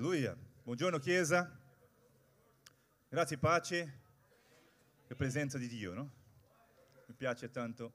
[0.00, 0.34] Alleluia.
[0.62, 1.60] Buongiorno Chiesa.
[3.06, 4.00] Grazie pace
[5.06, 6.10] e presenza di Dio, no?
[7.04, 7.92] Mi piace tanto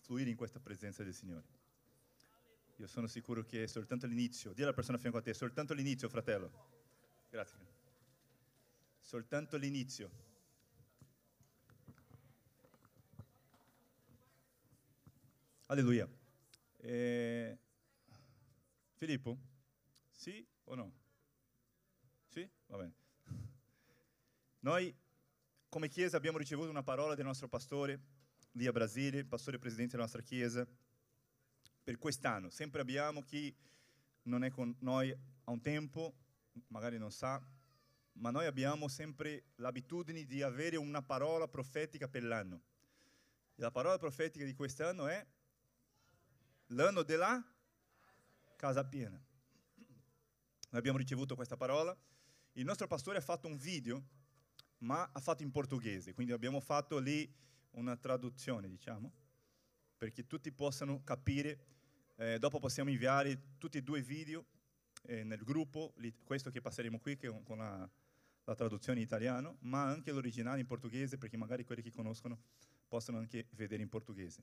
[0.00, 1.44] fluire in questa presenza del Signore.
[2.76, 4.54] Io sono sicuro che è soltanto l'inizio.
[4.54, 6.50] Dì alla persona a fianco a te, è soltanto l'inizio, fratello.
[7.28, 7.58] Grazie.
[9.00, 10.10] Soltanto l'inizio.
[15.66, 16.08] Alleluia.
[16.78, 17.58] Eh,
[18.94, 19.52] Filippo?
[20.24, 20.90] Sì o no?
[22.28, 22.48] Sì?
[22.68, 22.94] Va bene.
[24.60, 24.96] Noi
[25.68, 28.00] come Chiesa abbiamo ricevuto una parola del nostro pastore
[28.52, 30.66] lì a Brasile, pastore presidente della nostra Chiesa,
[31.82, 32.48] per quest'anno.
[32.48, 33.54] Sempre abbiamo chi
[34.22, 36.14] non è con noi a un tempo,
[36.68, 37.38] magari non sa,
[38.12, 42.62] ma noi abbiamo sempre l'abitudine di avere una parola profetica per l'anno.
[43.56, 45.26] La parola profetica di quest'anno è
[46.68, 47.44] l'anno della
[48.56, 49.22] casa piena.
[50.74, 51.96] Noi abbiamo ricevuto questa parola.
[52.54, 54.02] Il nostro pastore ha fatto un video,
[54.78, 57.32] ma ha fatto in portoghese, quindi abbiamo fatto lì
[57.74, 59.12] una traduzione, diciamo,
[59.96, 61.64] perché tutti possano capire.
[62.16, 64.46] Eh, dopo possiamo inviare tutti e due i video
[65.02, 67.88] eh, nel gruppo, questo che passeremo qui che, con la,
[68.42, 72.36] la traduzione in italiano, ma anche l'originale in portoghese, perché magari quelli che conoscono
[72.88, 74.42] possono anche vedere in portoghese.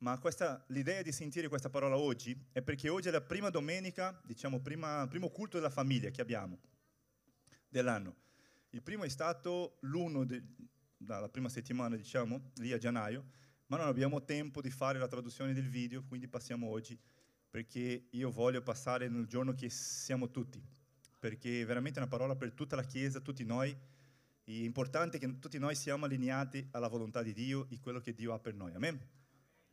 [0.00, 4.18] Ma questa, l'idea di sentire questa parola oggi è perché oggi è la prima domenica,
[4.24, 6.58] diciamo, prima, primo culto della famiglia che abbiamo
[7.68, 8.16] dell'anno.
[8.70, 10.26] Il primo è stato l'uno
[10.96, 13.24] dalla prima settimana, diciamo, lì a gennaio,
[13.66, 16.98] ma non abbiamo tempo di fare la traduzione del video, quindi passiamo oggi,
[17.50, 20.62] perché io voglio passare nel giorno che siamo tutti,
[21.18, 23.70] perché è veramente una parola per tutta la Chiesa, tutti noi.
[23.70, 28.32] È importante che tutti noi siamo allineati alla volontà di Dio e quello che Dio
[28.32, 28.72] ha per noi.
[28.72, 28.98] Amen?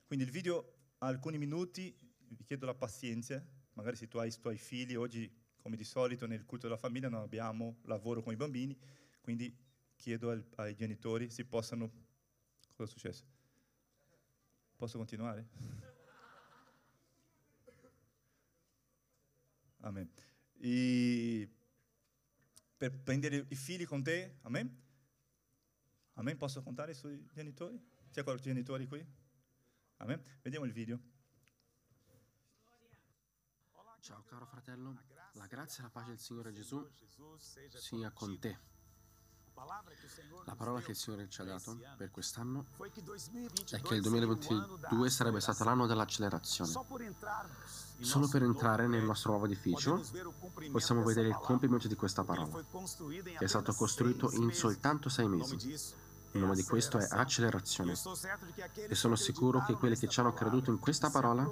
[0.08, 1.94] Quindi il video ha alcuni minuti,
[2.30, 6.26] vi chiedo la pazienza, magari se tu hai i tuoi figli, oggi come di solito
[6.26, 8.76] nel culto della famiglia non abbiamo lavoro con i bambini,
[9.20, 9.54] quindi
[9.98, 11.92] chiedo al, ai genitori se possano...
[12.74, 13.26] Cosa è successo?
[14.78, 15.50] Posso continuare?
[19.80, 20.10] Amen.
[20.60, 21.50] E
[22.78, 24.84] per prendere i figli con te, amen?
[26.14, 26.38] Amen?
[26.38, 27.78] Posso contare sui genitori?
[28.10, 29.06] C'è qualche genitore qui?
[29.98, 30.22] Amen?
[30.44, 31.00] Vediamo il video.
[34.00, 34.96] Ciao caro fratello,
[35.34, 36.88] la grazia e la pace del Signore Gesù
[37.76, 38.58] sia con te.
[40.46, 42.68] La parola che il Signore ci ha dato per quest'anno
[43.72, 46.72] è che il 2022 sarebbe stato l'anno dell'accelerazione.
[48.00, 50.02] Solo per entrare nel nostro nuovo edificio
[50.72, 56.06] possiamo vedere il compimento di questa parola, che è stato costruito in soltanto sei mesi.
[56.32, 57.94] Il nome di questo è accelerazione.
[58.76, 61.50] E sono sicuro che quelli che ci hanno creduto in questa parola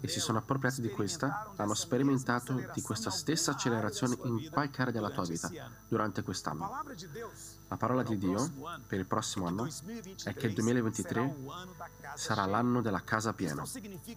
[0.00, 4.92] e si sono appropriati di questa hanno sperimentato di questa stessa accelerazione in qualche area
[4.92, 5.50] della tua vita
[5.86, 6.82] durante quest'anno.
[7.68, 8.50] La parola di Dio
[8.86, 9.68] per il prossimo anno
[10.24, 11.36] è che il 2023
[12.14, 13.62] sarà l'anno della casa piena.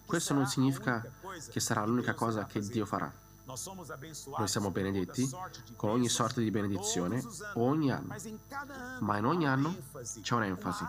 [0.05, 1.05] Questo non significa
[1.49, 3.29] che sarà l'unica cosa che Dio farà.
[3.51, 5.29] Noi siamo benedetti
[5.75, 7.21] con ogni sorta di benedizione
[7.55, 8.15] ogni anno,
[8.99, 9.75] ma in ogni anno
[10.21, 10.85] c'è un'enfasi,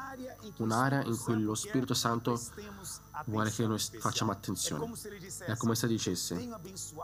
[0.58, 2.40] un'area in cui lo Spirito Santo
[3.26, 4.92] vuole che noi facciamo attenzione.
[5.44, 6.56] È come se dicesse,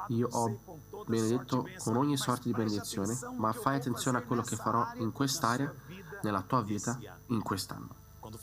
[0.08, 0.60] io ho
[1.04, 5.75] benedetto con ogni sorta di benedizione, ma fai attenzione a quello che farò in quest'area,
[6.22, 6.96] nella tua vita,
[7.26, 8.06] in quest'anno.
[8.20, 8.38] Quando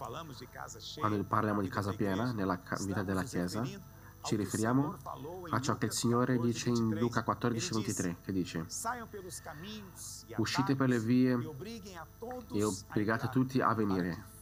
[1.24, 3.64] parliamo di casa piena, nella vita della Chiesa,
[4.26, 4.98] ci riferiamo
[5.50, 8.66] a ciò che il Signore dice in Luca 14:23, che dice,
[10.38, 11.38] uscite per le vie
[12.52, 14.34] e obbligate tutti a venire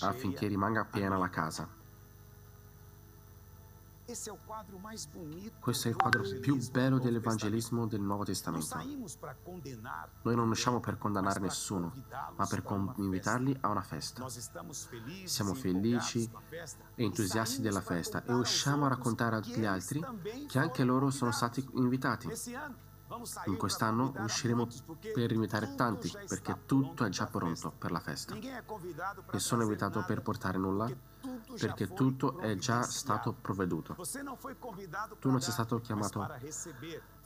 [0.00, 1.75] affinché rimanga piena la casa.
[5.58, 8.76] Questo è il quadro più bello dell'Evangelismo del Nuovo Testamento.
[10.22, 11.92] Noi non usciamo per condannare nessuno,
[12.36, 12.62] ma per
[12.98, 14.24] invitarli a una festa.
[15.24, 16.30] Siamo felici
[16.94, 20.00] e entusiasti della festa e usciamo a raccontare agli altri
[20.46, 22.28] che anche loro sono stati invitati.
[23.46, 24.66] In quest'anno usciremo
[25.14, 28.36] per invitare tanti, perché tutto è già pronto per la festa.
[29.32, 30.90] Nessuno è invitato per portare nulla,
[31.58, 33.96] perché tutto è già stato provveduto.
[35.18, 36.28] Tu non sei stato chiamato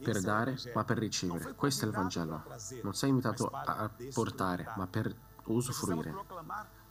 [0.03, 1.55] per dare, ma per ricevere.
[1.55, 2.43] Questo è il Vangelo.
[2.83, 6.15] Non sei invitato a portare, ma per usufruire.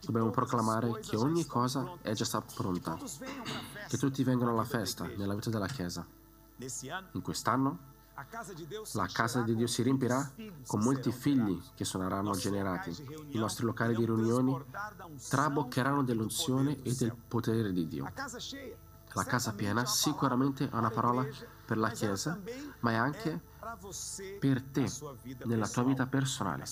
[0.02, 2.98] Dobbiamo proclamare che ogni cosa è già stata pronta,
[3.88, 6.06] che tutti vengano alla festa nella vita della Chiesa.
[7.12, 7.98] In quest'anno
[8.94, 10.32] la casa di Dio si riempirà
[10.66, 12.96] con molti figli che suoneranno generati.
[13.30, 14.58] I nostri locali di riunioni
[15.30, 18.12] traboccheranno dell'unzione e del potere di Dio.
[19.14, 21.26] La casa piena sicuramente è una parola
[21.66, 22.40] per la Chiesa,
[22.82, 23.42] ma è anche
[24.40, 24.86] per te,
[25.46, 26.66] nella tua vita personale.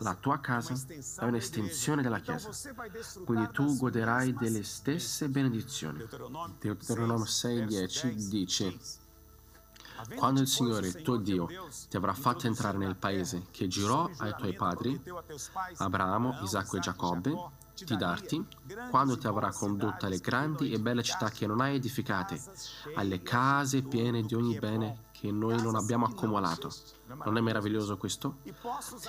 [0.00, 0.74] La tua casa
[1.18, 2.50] è un'estensione della Chiesa,
[3.24, 6.06] quindi tu goderai delle stesse benedizioni.
[6.58, 8.78] Deuteronomio 6,10 dice
[10.16, 11.48] quando il Signore, tuo Dio,
[11.88, 15.00] ti avrà fatto entrare nel paese che giurò ai tuoi padri,
[15.76, 17.34] Abramo, Isacco e Giacobbe,
[17.84, 18.44] di darti,
[18.90, 22.40] quando ti avrà condotto alle grandi e belle città che non hai edificate,
[22.94, 26.72] alle case piene di ogni bene che noi non abbiamo accumulato.
[27.24, 28.38] Non è meraviglioso questo?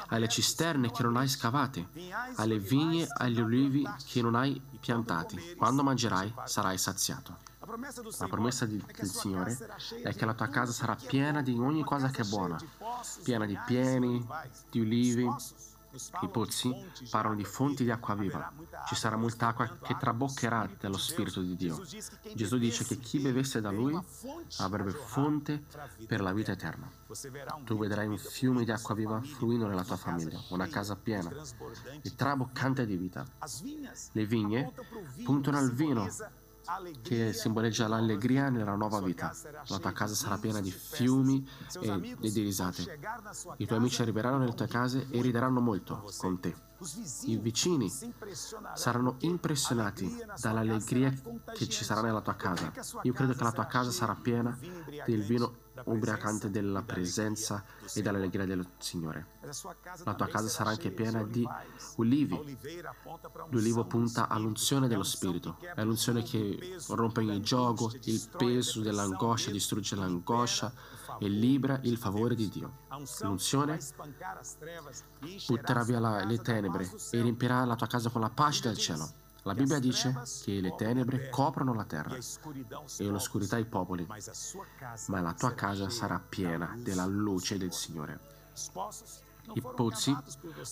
[0.08, 1.88] Alle cisterne che non hai scavate,
[2.36, 5.56] alle vigne, agli olivi che non hai piantati.
[5.56, 7.48] Quando mangerai sarai saziato.
[8.18, 9.56] La promessa di, del Signore
[10.01, 12.60] è che la tua casa sarà piena di ogni cosa che è buona,
[13.24, 14.25] piena di pieni,
[14.71, 15.30] di ulivi,
[16.21, 16.74] i pozzi
[17.10, 18.51] parlano di fonti di acqua viva.
[18.88, 21.81] Ci sarà molta acqua che traboccherà dallo Spirito di Dio.
[22.33, 24.00] Gesù dice che chi bevesse da Lui
[24.57, 25.63] avrebbe fonte
[26.07, 26.89] per la vita eterna.
[27.66, 31.31] Tu vedrai un fiume di acqua viva fluendo nella tua famiglia, una casa piena
[32.01, 33.25] e traboccante di vita.
[34.12, 34.74] Le vigne
[35.24, 36.07] puntano al vino
[37.01, 39.33] che simboleggia l'allegria nella nuova vita.
[39.68, 41.48] La tua casa sarà piena di fiumi
[42.21, 43.00] e di risate.
[43.57, 46.68] I tuoi amici arriveranno nelle tue case e rideranno molto con te.
[47.24, 47.92] I vicini
[48.74, 51.13] saranno impressionati dall'allegria
[51.54, 52.71] che ci sarà nella tua casa.
[53.04, 54.57] Io credo che la tua casa sarà piena
[55.06, 59.38] del vino ubriacante della presenza e dell'allegria del Signore.
[60.04, 61.48] La tua casa sarà anche piena di
[61.98, 62.58] ulivi.
[63.50, 65.58] L'ulivo punta all'unzione dello Spirito.
[65.60, 70.72] È l'unzione che rompe il gioco, il peso dell'angoscia, distrugge l'angoscia
[71.20, 72.86] e libera il favore di Dio.
[73.22, 73.80] L'unzione
[75.48, 79.28] butterà via la, le tenebre e riempirà la tua casa con la pace del cielo.
[79.50, 80.13] La Bibbia dice
[80.44, 84.06] che le tenebre coprono la terra e l'oscurità i popoli,
[85.07, 88.19] ma la tua casa sarà piena della luce del Signore.
[89.51, 90.16] I pozzi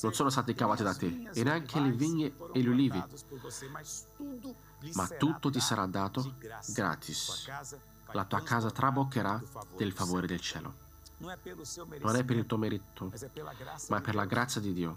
[0.04, 3.04] non sono stati cavati da te e neanche le vigne e gli ulivi,
[4.94, 6.36] ma tutto ti sarà dato
[6.68, 7.50] gratis.
[8.12, 9.42] La tua casa traboccherà
[9.76, 10.86] del favore del cielo.
[11.20, 13.12] Non è per il tuo merito,
[13.90, 14.96] ma è per la grazia di Dio.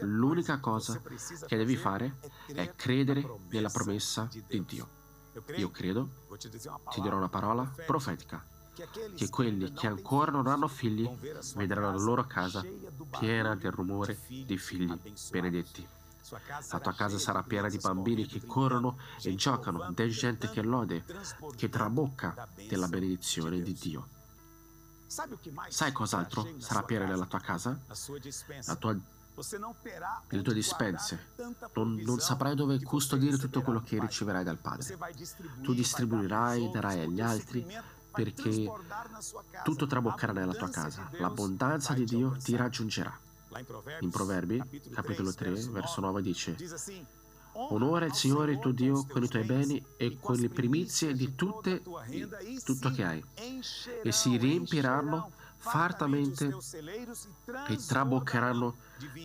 [0.00, 1.00] L'unica cosa
[1.46, 2.18] che devi fare
[2.52, 5.00] è credere nella promessa di Dio.
[5.56, 6.26] Io credo,
[6.90, 8.44] ti dirò una parola profetica,
[9.14, 11.08] che quelli che ancora non hanno figli
[11.56, 12.62] vedranno la loro casa
[13.18, 14.94] piena del rumore dei figli
[15.30, 15.86] benedetti.
[16.70, 21.04] La tua casa sarà piena di bambini che corrono e giocano, di gente che lode,
[21.56, 24.20] che trabocca della benedizione di Dio.
[25.68, 27.78] Sai cos'altro sarà pieno nella tua casa?
[28.66, 28.96] La tua
[30.28, 31.32] le tue dispense.
[31.74, 34.98] Non, non, saprai dove custodire tutto quello che riceverai dal Padre.
[35.62, 37.66] Tu distribuirai, darai agli altri,
[38.10, 38.70] perché
[39.64, 41.08] tutto traboccherà nella tua casa.
[41.12, 43.18] L'abbondanza di Dio ti raggiungerà.
[44.00, 44.62] In Proverbi,
[44.92, 46.56] capitolo 3, verso 9 dice,
[47.54, 51.82] Onora il Signore tuo Dio con i tuoi beni e con le primizie di tutte,
[52.64, 53.24] tutto che hai,
[54.02, 56.56] e si riempiranno fartamente
[57.68, 58.74] e traboccheranno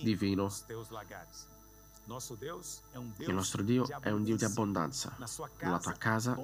[0.01, 0.51] di vino.
[3.17, 5.15] Il nostro Dio è un Dio di abbondanza.
[5.59, 6.37] Nella tua casa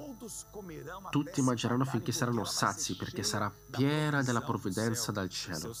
[1.10, 5.74] tutti mangeranno finché saranno sazi perché sarà piena della provvidenza dal cielo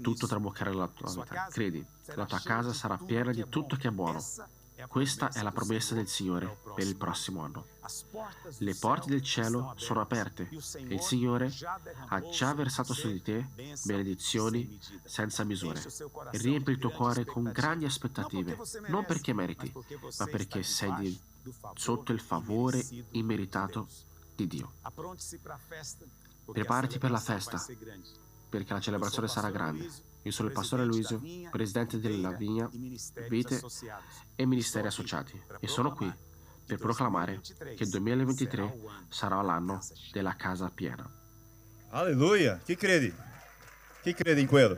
[0.00, 1.46] tutto traboccherà nella tua vita.
[1.50, 1.84] Credi,
[2.14, 4.22] la tua casa sarà piena di tutto che è buono.
[4.88, 7.66] Questa è la promessa del Signore per il prossimo anno.
[8.58, 11.52] Le porte del cielo sono aperte e il Signore
[12.08, 13.46] ha già versato su di te
[13.84, 15.82] benedizioni senza misure.
[16.32, 18.58] Riempi il tuo cuore con grandi aspettative,
[18.88, 19.72] non perché meriti,
[20.18, 21.20] ma perché sei di,
[21.74, 23.86] sotto il favore immeritato
[24.34, 24.72] di Dio.
[26.44, 27.64] Preparati per la festa,
[28.52, 29.88] perché la celebrazione sarà grande.
[30.24, 33.62] Io sono il pastore Luisio, presidente della Vigna, Vite
[34.34, 36.12] e Ministeri Associati e sono qui
[36.66, 38.78] per proclamare che il 2023
[39.08, 39.80] sarà l'anno
[40.12, 41.10] della casa piena.
[41.92, 42.60] Alleluia!
[42.62, 43.10] Chi credi?
[44.02, 44.76] Chi crede in quello?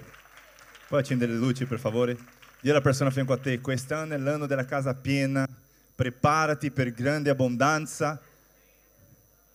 [0.87, 2.17] Puoi accendere le luci per favore?
[2.61, 5.49] Dì alla persona a fianco a te, quest'anno è l'anno della casa piena,
[5.97, 8.21] preparati per grande abbondanza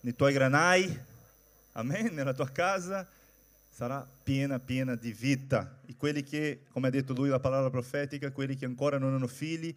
[0.00, 1.04] nei tuoi granai,
[1.72, 3.08] amen, nella tua casa
[3.70, 5.80] sarà piena, piena di vita.
[5.86, 9.28] E quelli che, come ha detto lui la parola profetica, quelli che ancora non hanno
[9.28, 9.74] figli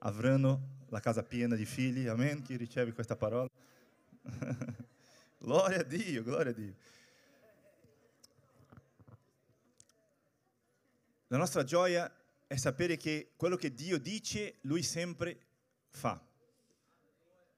[0.00, 2.06] avranno la casa piena di figli.
[2.06, 2.42] Amen?
[2.42, 3.48] Chi riceve questa parola?
[5.38, 6.74] gloria a Dio, gloria a Dio.
[11.28, 12.10] La nostra gioia
[12.46, 15.38] è sapere che quello che Dio dice, Lui sempre
[15.90, 16.20] fa.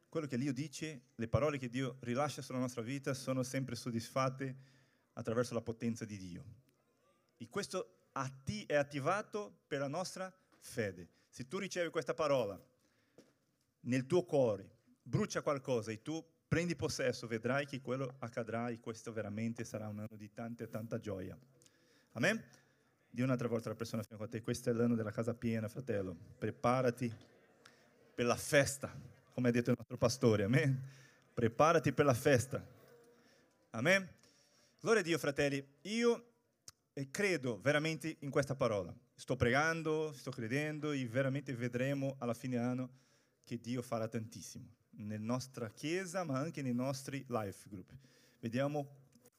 [0.09, 4.79] Quello che Dio dice, le parole che Dio rilascia sulla nostra vita sono sempre soddisfatte
[5.15, 6.45] attraverso la potenza di Dio.
[7.37, 11.09] E questo atti- è attivato per la nostra fede.
[11.29, 12.61] Se tu ricevi questa parola
[13.83, 14.69] nel tuo cuore,
[15.03, 20.01] brucia qualcosa e tu prendi possesso, vedrai che quello accadrà e questo veramente sarà un
[20.01, 21.39] anno di tanta e tanta gioia.
[22.13, 22.43] Amen?
[23.09, 26.17] Di un'altra volta la persona fianco a te, questo è l'anno della casa piena, fratello.
[26.39, 27.13] Preparati
[28.15, 28.93] per la festa,
[29.33, 30.43] come ha detto il nostro pastore.
[30.45, 30.81] Amen?
[31.33, 32.65] Preparati per la festa.
[33.71, 34.09] Amen?
[34.83, 35.63] Gloria a Dio, fratelli.
[35.83, 36.37] Io
[37.11, 38.91] credo veramente in questa parola.
[39.15, 42.89] Sto pregando, sto credendo e veramente vedremo alla fine anno
[43.45, 47.93] che Dio farà tantissimo nella nostra chiesa, ma anche nei nostri life group.
[48.39, 48.89] Vediamo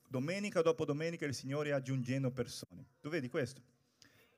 [0.08, 2.86] domenica dopo domenica il Signore aggiungendo persone.
[3.00, 3.64] Tu vedi questo?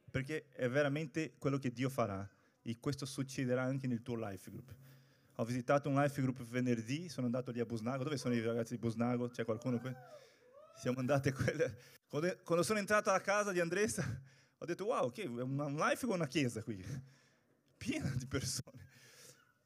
[0.09, 2.25] Perché è veramente quello che Dio farà
[2.61, 4.73] e questo succederà anche nel tuo life group.
[5.35, 8.05] Ho visitato un life group venerdì, sono andato lì a Busnago.
[8.05, 9.27] Dove sono i ragazzi di Busnago?
[9.27, 9.93] C'è qualcuno qui?
[10.75, 11.77] Siamo andati a quelle...
[12.43, 14.03] Quando sono entrato alla casa di Andressa,
[14.57, 16.77] ho detto wow, che è un life con una chiesa qui,
[17.75, 18.91] piena di persone.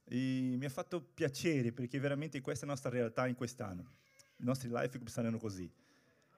[0.06, 3.96] E mi ha fatto piacere perché veramente questa è la nostra realtà in quest'anno.
[4.38, 5.70] I nostri life saranno così.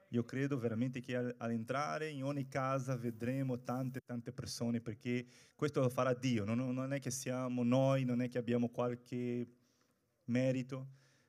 [0.09, 5.89] Io credo veramente che all'entrare in ogni casa vedremo tante, tante persone perché questo lo
[5.89, 6.45] farà Dio.
[6.45, 9.47] Non, non è che siamo noi, non è che abbiamo qualche
[10.25, 10.87] merito.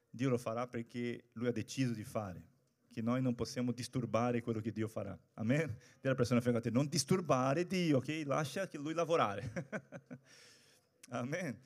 [0.08, 2.42] Dio lo farà perché Lui ha deciso di fare.
[2.92, 5.16] Che noi non possiamo disturbare quello che Dio farà.
[5.34, 5.76] Amen?
[6.00, 8.22] Dì alla persona a te, non disturbare Dio, ok?
[8.26, 9.68] Lascia che Lui lavorare.
[11.10, 11.58] Amen.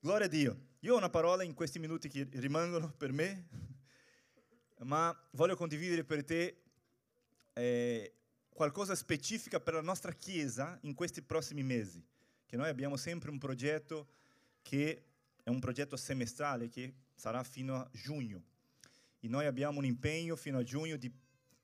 [0.00, 0.66] Gloria a Dio.
[0.80, 3.48] Io ho una parola in questi minuti che rimangono per me,
[4.84, 6.62] ma voglio condividere per te
[7.54, 8.12] eh,
[8.48, 12.04] qualcosa specifica per la nostra Chiesa in questi prossimi mesi.
[12.46, 14.08] Che noi abbiamo sempre un progetto
[14.62, 15.04] che
[15.42, 18.42] è un progetto semestrale che sarà fino a giugno.
[19.20, 21.12] E noi abbiamo un impegno fino a giugno di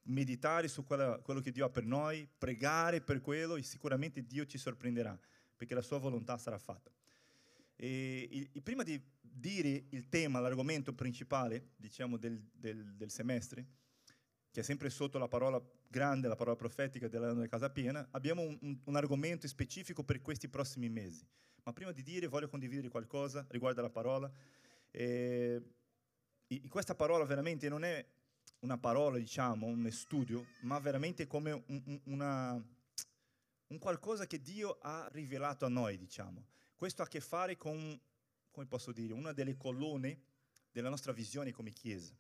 [0.05, 4.45] meditare su quella, quello che Dio ha per noi, pregare per quello e sicuramente Dio
[4.45, 5.19] ci sorprenderà
[5.57, 6.91] perché la sua volontà sarà fatta.
[7.77, 13.67] E, e, prima di dire il tema, l'argomento principale, diciamo, del, del, del, semestre,
[14.51, 18.43] che è sempre sotto la parola grande, la parola profetica dell'anno della casa piena, abbiamo
[18.43, 21.27] un, un, argomento specifico per questi prossimi mesi.
[21.65, 24.31] Ma prima di dire, voglio condividere qualcosa riguardo alla parola.
[24.91, 25.63] E, e
[26.69, 28.05] questa parola veramente non è
[28.61, 35.09] una parola, diciamo, un studio, ma veramente come un, una, un qualcosa che Dio ha
[35.13, 36.47] rivelato a noi, diciamo.
[36.75, 38.01] Questo ha a che fare con,
[38.51, 40.21] come posso dire, una delle colonne
[40.71, 42.17] della nostra visione come Chiesa.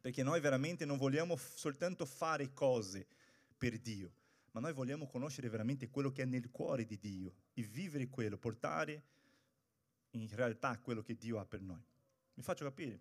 [0.00, 3.06] Perché noi veramente non vogliamo soltanto fare cose
[3.56, 4.12] per Dio,
[4.50, 8.36] ma noi vogliamo conoscere veramente quello che è nel cuore di Dio e vivere quello,
[8.36, 9.04] portare
[10.10, 11.82] in realtà quello che Dio ha per noi.
[12.34, 13.00] Mi faccio capire?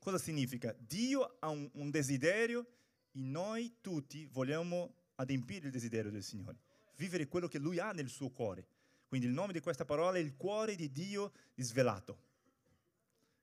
[0.00, 0.74] Cosa significa?
[0.78, 2.66] Dio ha un, un desiderio
[3.12, 6.58] e noi tutti vogliamo adempiere il desiderio del Signore,
[6.96, 8.66] vivere quello che Lui ha nel suo cuore.
[9.06, 12.28] Quindi il nome di questa parola è il cuore di Dio svelato.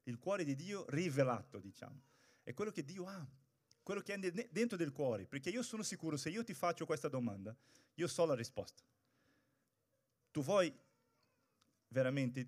[0.04, 2.02] Il cuore di Dio rivelato, diciamo.
[2.42, 3.28] È quello che Dio ha,
[3.84, 5.26] quello che è dentro del cuore.
[5.26, 7.56] Perché io sono sicuro, se io ti faccio questa domanda,
[7.96, 8.82] io so la risposta.
[10.32, 10.74] Tu vuoi
[11.90, 12.48] veramente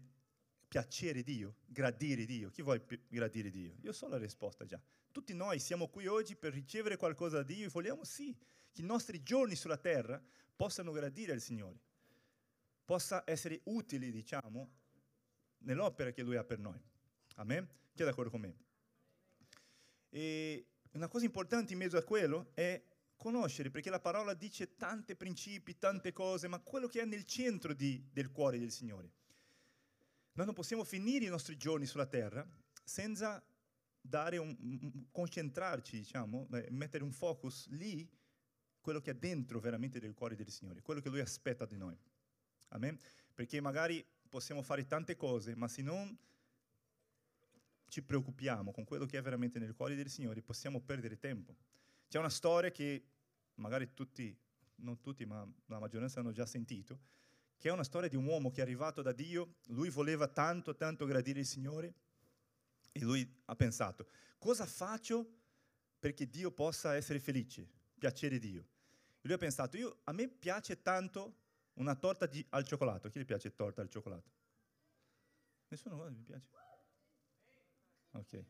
[0.70, 2.50] piacere Dio, gradire Dio?
[2.50, 3.76] Chi vuole gradire Dio?
[3.82, 4.80] Io so la risposta già.
[5.12, 8.34] Tutti noi siamo qui oggi per ricevere qualcosa da Dio e vogliamo sì
[8.72, 10.24] che i nostri giorni sulla terra
[10.56, 11.82] possano gradire al Signore
[12.90, 14.68] possa essere utili, diciamo,
[15.60, 16.82] nell'opera che Lui ha per noi.
[17.36, 17.64] Amen?
[17.94, 18.56] Chi è d'accordo con me?
[20.10, 22.82] E una cosa importante in mezzo a quello è
[23.16, 27.76] conoscere, perché la parola dice tanti principi, tante cose, ma quello che è nel centro
[27.76, 29.12] di, del cuore del Signore.
[30.40, 32.48] Noi non possiamo finire i nostri giorni sulla terra
[32.82, 33.44] senza
[34.10, 38.10] un, concentrarci, diciamo, mettere un focus lì,
[38.80, 42.00] quello che è dentro veramente del cuore del Signore, quello che Lui aspetta di noi.
[42.70, 42.98] Amen?
[43.34, 46.18] Perché magari possiamo fare tante cose, ma se non
[47.90, 51.54] ci preoccupiamo con quello che è veramente nel cuore del Signore, possiamo perdere tempo.
[52.08, 53.04] C'è una storia che
[53.56, 54.34] magari tutti,
[54.76, 57.18] non tutti, ma la maggioranza hanno già sentito,
[57.60, 60.76] che è una storia di un uomo che è arrivato da Dio, lui voleva tanto,
[60.76, 61.94] tanto gradire il Signore
[62.94, 65.38] e lui ha pensato, cosa faccio
[66.00, 68.62] perché Dio possa essere felice, piacere Dio?
[69.18, 71.36] E lui ha pensato, io, a me piace tanto
[71.74, 73.10] una torta di, al cioccolato.
[73.10, 74.32] Chi gli piace torta al cioccolato?
[75.68, 76.48] Nessuno mi piace?
[78.12, 78.46] Ok.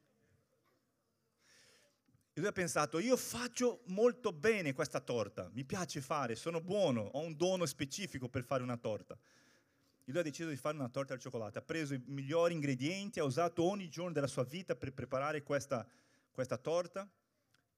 [2.40, 7.02] E lui ha pensato, io faccio molto bene questa torta, mi piace fare, sono buono,
[7.02, 9.14] ho un dono specifico per fare una torta.
[9.16, 13.20] E lui ha deciso di fare una torta al cioccolato, ha preso i migliori ingredienti,
[13.20, 15.86] ha usato ogni giorno della sua vita per preparare questa,
[16.32, 17.12] questa torta,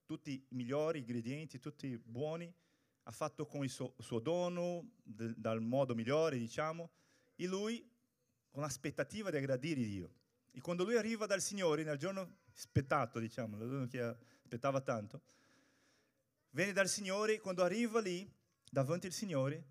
[0.06, 2.54] tutti i migliori ingredienti, tutti buoni,
[3.02, 6.92] ha fatto con il suo, suo dono, de, dal modo migliore, diciamo,
[7.36, 7.84] e lui
[8.52, 10.14] con l'aspettativa di aggradire Dio.
[10.52, 15.22] E quando lui arriva dal Signore, nel giorno aspettato, diciamo, nel giorno che aspettava tanto,
[16.50, 18.30] viene dal Signore, quando arriva lì,
[18.70, 19.64] davanti al Signore,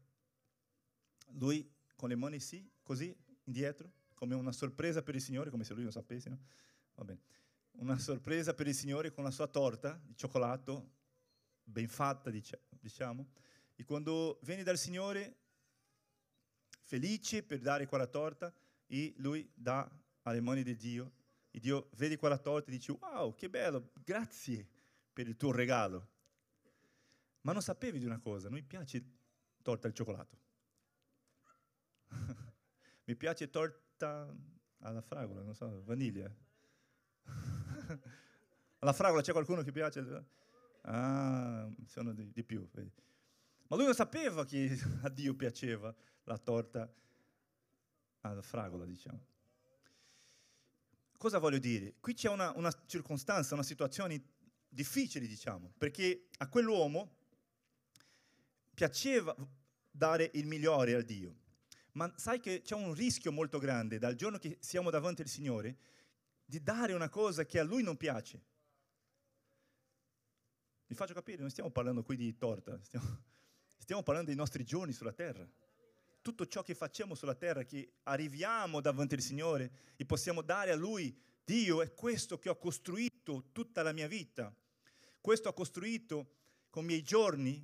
[1.32, 5.74] lui con le mani sì, così, indietro, come una sorpresa per il Signore, come se
[5.74, 6.38] lui non sapesse, no?
[6.94, 7.20] Va bene.
[7.72, 10.90] Una sorpresa per il Signore con la sua torta di cioccolato,
[11.62, 13.28] ben fatta, diciamo.
[13.76, 15.36] E quando viene dal Signore,
[16.84, 18.52] felice per dare quella torta,
[18.86, 19.88] e lui dà
[20.22, 21.12] alle mani di Dio,
[21.50, 24.66] e Dio vede quella torta e dice, wow, che bello, grazie
[25.12, 26.08] per il tuo regalo.
[27.42, 29.04] Ma non sapevi di una cosa, a noi piace
[29.62, 30.38] torta al cioccolato.
[33.04, 34.32] Mi piace torta
[34.78, 36.32] alla fragola, non so, vaniglia.
[38.78, 40.24] alla fragola c'è qualcuno che piace?
[40.82, 42.68] Ah, sono di, di più.
[43.66, 46.92] Ma lui non sapeva che a Dio piaceva la torta
[48.20, 49.26] alla fragola, diciamo.
[51.20, 51.96] Cosa voglio dire?
[52.00, 54.22] Qui c'è una, una circostanza, una situazione
[54.66, 57.14] difficile, diciamo, perché a quell'uomo
[58.72, 59.36] piaceva
[59.90, 61.34] dare il migliore a Dio.
[61.92, 65.76] Ma sai che c'è un rischio molto grande dal giorno che siamo davanti al Signore
[66.42, 68.42] di dare una cosa che a Lui non piace.
[70.86, 73.24] Vi faccio capire, non stiamo parlando qui di torta, stiamo,
[73.76, 75.46] stiamo parlando dei nostri giorni sulla terra.
[76.22, 80.76] Tutto ciò che facciamo sulla terra, che arriviamo davanti al Signore e possiamo dare a
[80.76, 84.54] Lui, Dio è questo che ho costruito tutta la mia vita.
[85.20, 86.34] Questo ho costruito
[86.68, 87.62] con i miei giorni,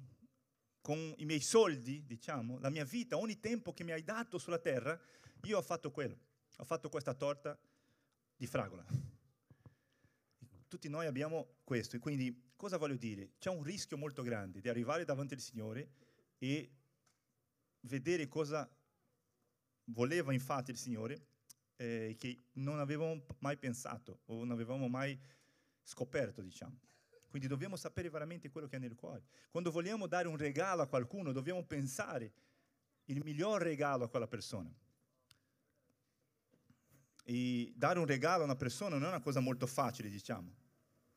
[0.80, 4.58] con i miei soldi, diciamo, la mia vita, ogni tempo che mi hai dato sulla
[4.58, 4.98] terra,
[5.42, 6.18] io ho fatto quello.
[6.58, 7.58] Ho fatto questa torta
[8.36, 8.84] di fragola.
[10.68, 13.32] Tutti noi abbiamo questo, e quindi cosa voglio dire?
[13.38, 15.90] C'è un rischio molto grande di arrivare davanti al Signore
[16.38, 16.70] e
[17.86, 18.68] vedere cosa
[19.84, 21.26] voleva infatti il Signore,
[21.76, 25.18] eh, che non avevamo mai pensato o non avevamo mai
[25.82, 26.78] scoperto, diciamo.
[27.28, 29.24] Quindi dobbiamo sapere veramente quello che è nel cuore.
[29.50, 32.32] Quando vogliamo dare un regalo a qualcuno, dobbiamo pensare
[33.06, 34.72] il miglior regalo a quella persona.
[37.24, 40.54] E dare un regalo a una persona non è una cosa molto facile, diciamo.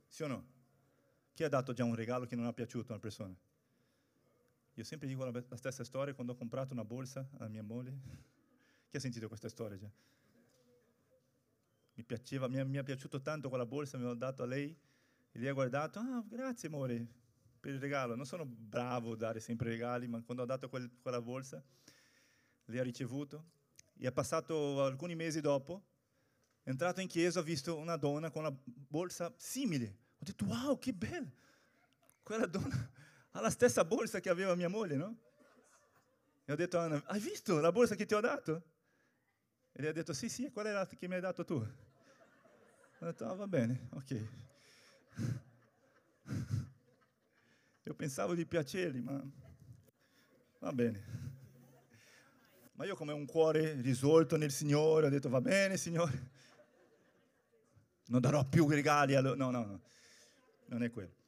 [0.07, 0.47] Sì o no?
[1.33, 3.35] Chi ha dato già un regalo che non ha piaciuto a una persona?
[4.79, 7.99] Io sempre dico la, la stessa storia quando ho comprato una borsa alla mia moglie.
[8.87, 9.91] Chi ha sentito questa storia già?
[11.95, 14.73] Mi, piaceva, mi, mi è piaciuto tanto quella borsa, mi ho dato a lei
[15.31, 17.05] e lei ha guardato, ah, grazie amore
[17.59, 18.15] per il regalo.
[18.15, 21.61] Non sono bravo a dare sempre regali, ma quando ho dato quel, quella borsa,
[22.63, 23.49] lei ha ricevuto.
[23.97, 25.83] E è passato alcuni mesi dopo,
[26.63, 29.97] è entrato in chiesa, ha visto una donna con una borsa simile.
[30.19, 31.29] Ho detto, wow, che bella!
[32.23, 32.91] Quella donna
[33.31, 35.17] ha la stessa borsa che aveva mia moglie, no?
[36.45, 38.63] E ho detto a Anna, hai visto la borsa che ti ho dato?
[39.71, 41.53] E lei ha detto, sì, sì, qual è la che mi hai dato tu?
[41.55, 44.25] Ho detto, ah, va bene, ok.
[47.83, 49.23] Io pensavo di piacergli, ma
[50.59, 51.27] va bene.
[52.73, 56.31] Ma io come un cuore risolto nel Signore, ho detto va bene Signore,
[58.07, 59.15] non darò più regali.
[59.15, 59.35] Allo...
[59.35, 59.81] No, no, no,
[60.65, 61.18] non è quello.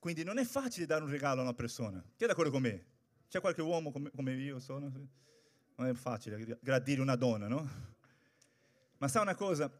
[0.00, 2.02] Quindi non è facile dare un regalo a una persona.
[2.16, 2.84] Chi è d'accordo con me?
[3.28, 4.90] C'è qualche uomo come, come io sono?
[5.76, 7.68] Non è facile gradire una donna, no?
[8.98, 9.70] Ma sa una cosa?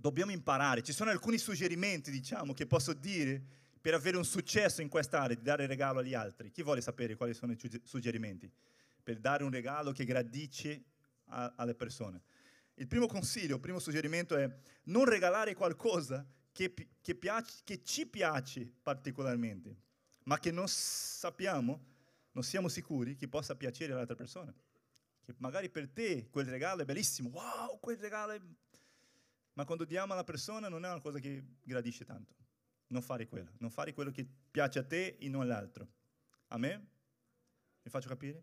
[0.00, 0.82] dobbiamo imparare.
[0.82, 3.42] Ci sono alcuni suggerimenti, diciamo, che posso dire
[3.80, 6.50] per avere un successo in quest'area, di dare regalo agli altri.
[6.50, 8.50] Chi vuole sapere quali sono i suggerimenti?
[9.02, 10.84] Per dare un regalo che gradisce
[11.26, 12.22] alle persone.
[12.74, 14.50] Il primo consiglio, il primo suggerimento è
[14.84, 16.26] non regalare qualcosa
[16.68, 19.80] che, che, piace, che ci piace particolarmente,
[20.24, 21.86] ma che non sappiamo,
[22.32, 24.54] non siamo sicuri che possa piacere all'altra persona.
[25.22, 28.40] Che magari per te quel regalo è bellissimo, wow, quel regalo è
[29.54, 32.34] ma quando diamo alla persona non è una cosa che gradisce tanto.
[32.88, 35.88] Non fare quello, non fare quello che piace a te e non all'altro.
[36.48, 36.88] A me?
[37.82, 38.42] Mi faccio capire?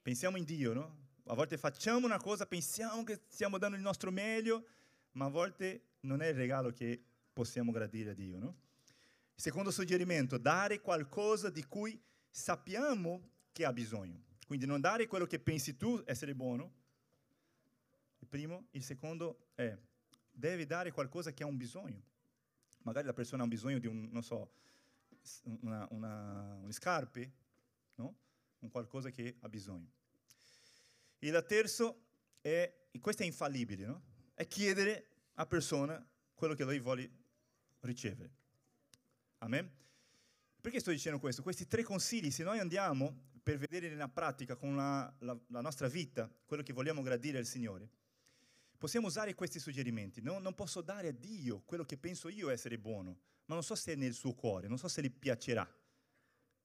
[0.00, 1.06] Pensiamo in Dio, no?
[1.26, 4.66] A volte facciamo una cosa, pensiamo che stiamo dando il nostro meglio,
[5.12, 7.07] ma a volte non è il regalo che
[7.38, 8.56] possiamo gradire a Dio, no?
[9.32, 11.96] Secondo suggerimento, dare qualcosa di cui
[12.28, 14.24] sappiamo che ha bisogno.
[14.44, 16.72] Quindi non dare quello che pensi tu essere buono.
[18.18, 18.66] Il primo.
[18.72, 19.78] Il secondo è
[20.32, 22.02] deve dare qualcosa che ha un bisogno.
[22.82, 24.50] Magari la persona ha un bisogno di un, non so,
[25.60, 27.32] una, una, un scarpe,
[27.94, 28.16] no?
[28.58, 29.92] Un qualcosa che ha bisogno.
[31.20, 32.02] Il terzo
[32.40, 34.02] è, e questo è infallibile, no?
[34.34, 37.17] È chiedere a persona quello che lui vuole
[37.80, 38.30] ricevere.
[39.38, 39.70] Amen?
[40.60, 41.42] Perché sto dicendo questo?
[41.42, 45.88] Questi tre consigli, se noi andiamo per vedere nella pratica con la, la, la nostra
[45.88, 47.88] vita quello che vogliamo gradire al Signore,
[48.76, 50.20] possiamo usare questi suggerimenti.
[50.20, 53.74] No, non posso dare a Dio quello che penso io essere buono, ma non so
[53.74, 55.66] se è nel suo cuore, non so se gli piacerà.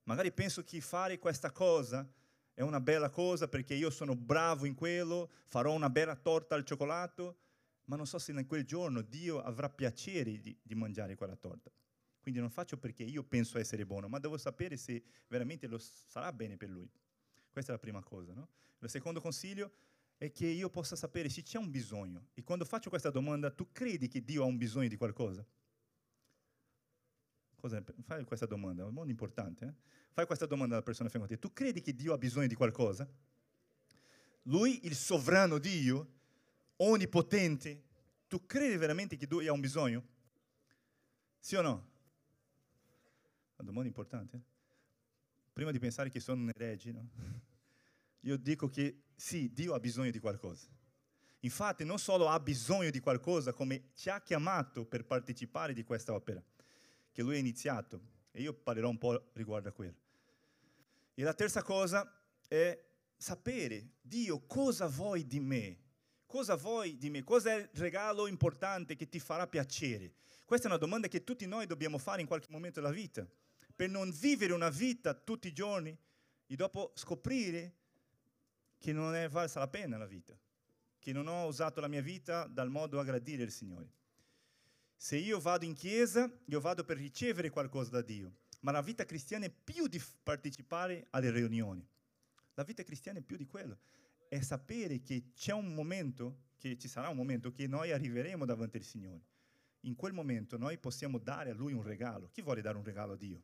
[0.04, 2.06] Magari penso che fare questa cosa
[2.54, 6.66] è una bella cosa perché io sono bravo in quello, farò una bella torta al
[6.66, 7.38] cioccolato,
[7.86, 11.72] ma non so se in quel giorno Dio avrà piacere di, di mangiare quella torta.
[12.22, 16.32] Quindi non faccio perché io penso essere buono, ma devo sapere se veramente lo sarà
[16.32, 16.90] bene per lui.
[17.52, 18.34] Questa è la prima cosa.
[18.34, 18.48] No?
[18.80, 19.72] Il secondo consiglio
[20.18, 22.30] è che io possa sapere se c'è un bisogno.
[22.34, 25.46] E quando faccio questa domanda, tu credi che Dio ha un bisogno di qualcosa?
[27.56, 29.66] Cosa, fai questa domanda, è molto importante.
[29.66, 29.74] Eh?
[30.12, 31.40] Fai questa domanda alla persona fianco a te.
[31.40, 33.06] Tu credi che Dio ha bisogno di qualcosa?
[34.44, 36.22] Lui, il sovrano Dio,
[36.78, 37.84] onnipotente,
[38.28, 40.04] tu credi veramente che Dio ha un bisogno?
[41.40, 41.92] Sì o no?
[43.58, 44.38] Una domanda importante.
[44.38, 44.42] Eh?
[45.54, 47.10] Prima di pensare che sono un erege, no?
[48.22, 50.68] io dico che sì, Dio ha bisogno di qualcosa.
[51.42, 56.14] Infatti non solo ha bisogno di qualcosa, come ci ha chiamato per partecipare di questa
[56.14, 56.42] opera,
[57.12, 59.96] che lui ha iniziato, e io parlerò un po' riguardo a quello.
[61.14, 62.10] E la terza cosa
[62.48, 62.82] è
[63.18, 65.78] sapere, Dio, cosa vuoi di me?
[66.34, 67.24] Cosa vuoi di me?
[67.24, 70.14] Cosa è il regalo importante che ti farà piacere?
[70.46, 73.24] Questa è una domanda che tutti noi dobbiamo fare in qualche momento della vita,
[73.76, 75.96] per non vivere una vita tutti i giorni
[76.48, 77.76] e dopo scoprire
[78.80, 80.36] che non è valsa la pena la vita,
[80.98, 83.92] che non ho usato la mia vita dal modo a gradire il Signore.
[84.96, 89.06] Se io vado in chiesa, io vado per ricevere qualcosa da Dio, ma la vita
[89.06, 91.88] cristiana è più di partecipare alle riunioni.
[92.56, 93.78] La vita cristiana è più di quello,
[94.34, 98.78] è sapere che c'è un momento, che ci sarà un momento che noi arriveremo davanti
[98.78, 99.22] al Signore.
[99.82, 102.30] In quel momento noi possiamo dare a Lui un regalo.
[102.32, 103.44] Chi vuole dare un regalo a Dio?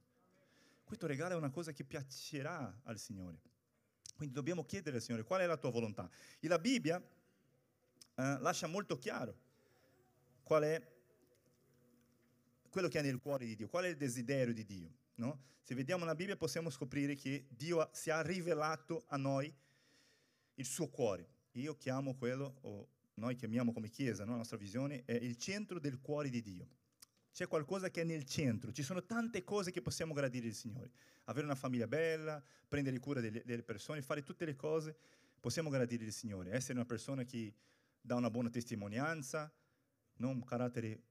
[0.84, 3.40] Questo regalo è una cosa che piacerà al Signore.
[4.16, 6.10] Quindi dobbiamo chiedere al Signore qual è la tua volontà.
[6.40, 9.38] E la Bibbia eh, lascia molto chiaro
[10.42, 10.98] qual è
[12.70, 14.92] quello che è nel cuore di Dio, qual è il desiderio di Dio.
[15.16, 15.44] No?
[15.62, 19.54] Se vediamo la Bibbia possiamo scoprire che Dio si è rivelato a noi
[20.60, 21.28] il suo cuore.
[21.54, 24.32] Io chiamo quello, o noi chiamiamo come Chiesa, no?
[24.32, 26.68] la nostra visione, è il centro del cuore di Dio.
[27.32, 30.92] C'è qualcosa che è nel centro, ci sono tante cose che possiamo gradire il Signore.
[31.26, 34.96] Avere una famiglia bella, prendere cura delle, delle persone, fare tutte le cose,
[35.40, 36.52] possiamo gradire il Signore.
[36.52, 37.54] Essere una persona che
[38.02, 39.52] dà una buona testimonianza,
[40.18, 41.04] non un carattere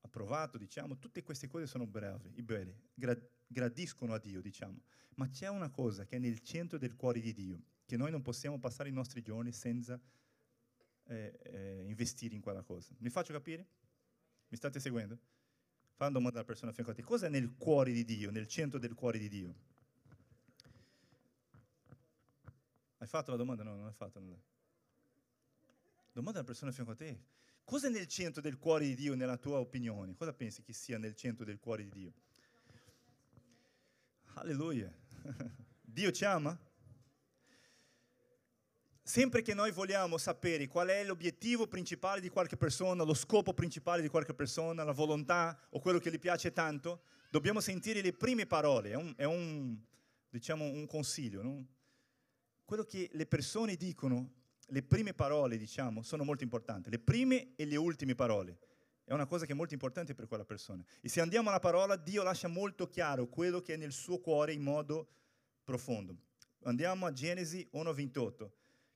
[0.00, 2.92] approvato, diciamo, tutte queste cose sono brave, belle,
[3.46, 4.80] gradiscono a Dio, diciamo.
[5.16, 8.22] Ma c'è una cosa che è nel centro del cuore di Dio, che noi non
[8.22, 10.00] possiamo passare i nostri giorni senza
[11.06, 12.94] eh, eh, investire in quella cosa.
[12.98, 13.66] Mi faccio capire?
[14.48, 15.18] Mi state seguendo?
[15.94, 17.02] Fa una domanda alla persona a fianco a te.
[17.02, 19.54] Cosa è nel cuore di Dio, nel centro del cuore di Dio?
[22.98, 23.62] Hai fatto la domanda?
[23.62, 24.18] No, non hai fatto.
[24.18, 24.40] Non
[26.12, 27.22] Domanda alla persona a fianco a te.
[27.64, 30.14] Cosa è nel centro del cuore di Dio nella tua opinione?
[30.14, 32.12] Cosa pensi che sia nel centro del cuore di Dio?
[34.34, 34.92] Alleluia.
[35.80, 36.58] Dio ci ama?
[39.06, 44.00] Sempre che noi vogliamo sapere qual è l'obiettivo principale di qualche persona, lo scopo principale
[44.00, 48.46] di qualche persona, la volontà o quello che gli piace tanto, dobbiamo sentire le prime
[48.46, 48.92] parole.
[48.92, 49.76] È un, è un
[50.30, 51.42] diciamo, un consiglio.
[51.42, 51.66] No?
[52.64, 54.32] Quello che le persone dicono
[54.68, 58.58] le prime parole, diciamo, sono molto importanti, le prime e le ultime parole.
[59.04, 60.82] È una cosa che è molto importante per quella persona.
[61.02, 64.54] E se andiamo alla parola, Dio lascia molto chiaro quello che è nel suo cuore
[64.54, 65.08] in modo
[65.62, 66.16] profondo.
[66.62, 68.50] Andiamo a Genesi 1:28,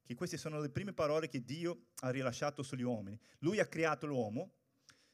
[0.08, 3.20] che queste sono le prime parole che Dio ha rilasciato sugli uomini.
[3.40, 4.52] Lui ha creato l'uomo,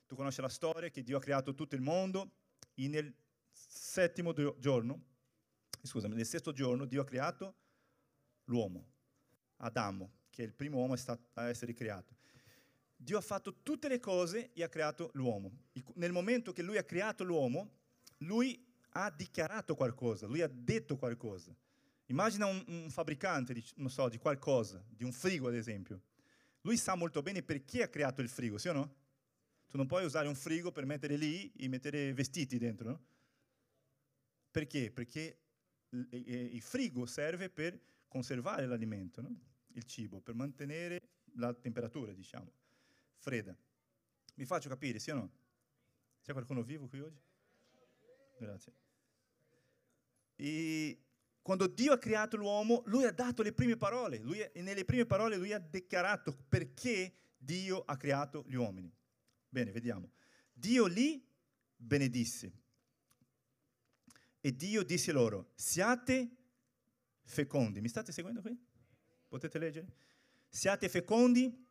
[0.06, 2.30] tu conosci la storia che Dio ha creato tutto il mondo
[2.74, 3.12] e nel
[3.50, 5.02] settimo giorno,
[5.82, 7.56] scusami, nel sesto giorno Dio ha creato
[8.44, 8.86] l'uomo,
[9.56, 12.14] Adamo che è il primo uomo a essere creato.
[12.96, 15.50] Dio ha fatto tutte le cose e ha creato l'uomo.
[15.94, 17.78] Nel momento che lui ha creato l'uomo,
[18.18, 21.52] lui ha dichiarato qualcosa, lui ha detto qualcosa.
[22.06, 26.02] Immagina un, un fabbricante di, so, di qualcosa, di un frigo ad esempio.
[26.62, 28.94] Lui sa molto bene perché ha creato il frigo, sì o no?
[29.66, 33.04] Tu non puoi usare un frigo per mettere lì e mettere vestiti dentro, no?
[34.50, 34.90] Perché?
[34.90, 35.38] Perché
[35.90, 39.36] il frigo serve per conservare l'alimento, no?
[39.74, 41.00] il cibo, per mantenere
[41.36, 42.52] la temperatura, diciamo,
[43.16, 43.56] fredda.
[44.36, 45.30] Mi faccio capire, sì o no?
[46.22, 47.20] C'è qualcuno vivo qui oggi?
[48.38, 48.72] Grazie.
[50.36, 51.03] E
[51.44, 55.04] quando Dio ha creato l'uomo, lui ha dato le prime parole, lui, e nelle prime
[55.04, 58.90] parole lui ha dichiarato perché Dio ha creato gli uomini.
[59.46, 60.10] Bene, vediamo.
[60.54, 61.22] Dio li
[61.76, 62.50] benedisse.
[64.40, 66.34] E Dio disse loro, siate
[67.24, 67.82] fecondi.
[67.82, 68.58] Mi state seguendo qui?
[69.28, 69.86] Potete leggere?
[70.48, 71.62] Siate fecondi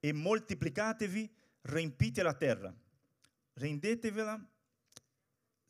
[0.00, 2.74] e moltiplicatevi, riempite la terra,
[3.52, 4.42] rendetevela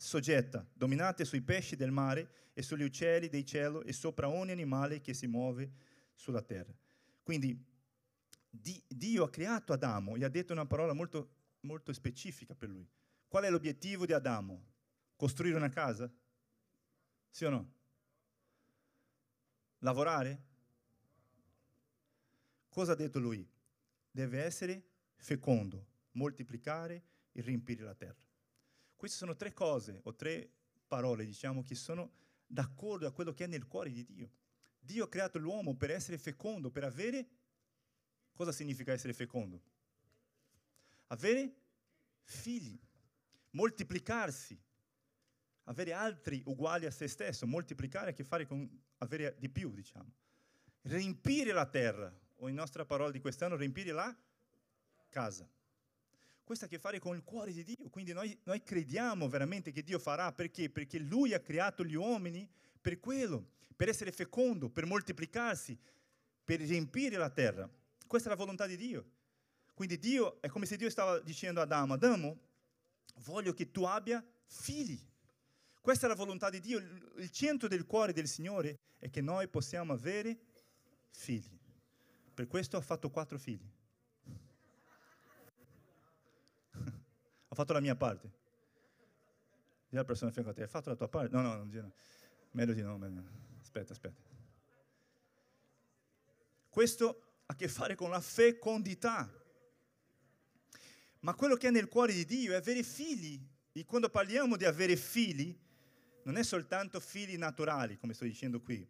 [0.03, 5.01] soggetta, dominate sui pesci del mare e sugli uccelli del cielo e sopra ogni animale
[5.01, 5.71] che si muove
[6.15, 6.75] sulla terra.
[7.23, 7.57] Quindi
[8.51, 12.87] Dio ha creato Adamo e ha detto una parola molto, molto specifica per lui.
[13.29, 14.71] Qual è l'obiettivo di Adamo?
[15.15, 16.13] Costruire una casa?
[17.31, 17.73] Sì o no?
[19.79, 20.43] Lavorare?
[22.69, 23.49] Cosa ha detto lui?
[24.11, 24.83] Deve essere
[25.15, 28.19] fecondo, moltiplicare e riempire la terra.
[29.03, 30.49] Queste sono tre cose o tre
[30.87, 32.13] parole, diciamo, che sono
[32.47, 34.31] d'accordo a quello che è nel cuore di Dio.
[34.79, 37.29] Dio ha creato l'uomo per essere fecondo, per avere...
[38.33, 39.61] Cosa significa essere fecondo?
[41.09, 41.53] Avere
[42.23, 42.79] figli,
[43.51, 44.57] moltiplicarsi,
[45.65, 49.73] avere altri uguali a se stesso, moltiplicare ha a che fare con avere di più,
[49.73, 50.13] diciamo.
[50.83, 54.17] Riempire la terra, o in nostra parola di quest'anno, riempire la
[55.09, 55.51] casa.
[56.45, 59.71] Questo ha a che fare con il cuore di Dio, quindi noi, noi crediamo veramente
[59.71, 60.69] che Dio farà, perché?
[60.71, 62.49] Perché Lui ha creato gli uomini
[62.81, 65.79] per quello, per essere fecondo, per moltiplicarsi,
[66.45, 67.69] per riempire la terra.
[68.07, 69.11] Questa è la volontà di Dio.
[69.73, 72.39] Quindi Dio, è come se Dio stava dicendo ad Adamo, Adamo,
[73.25, 75.01] voglio che tu abbia figli.
[75.81, 76.79] Questa è la volontà di Dio.
[77.17, 80.39] Il centro del cuore del Signore è che noi possiamo avere
[81.09, 81.59] figli.
[82.35, 83.69] Per questo ha fatto quattro figli.
[87.53, 88.31] Ho fatto la mia parte.
[89.91, 91.37] Dì alla persona a fianco a te, hai fatto la tua parte?
[91.37, 91.93] No, no, non no.
[92.53, 93.23] Meglio di no, meglio.
[93.61, 94.23] Aspetta, aspetta.
[96.71, 99.31] Questo ha a che fare con la fecondità.
[101.21, 103.39] Ma quello che è nel cuore di Dio è avere figli.
[103.73, 105.55] E quando parliamo di avere figli,
[106.23, 108.87] non è soltanto figli naturali, come sto dicendo qui,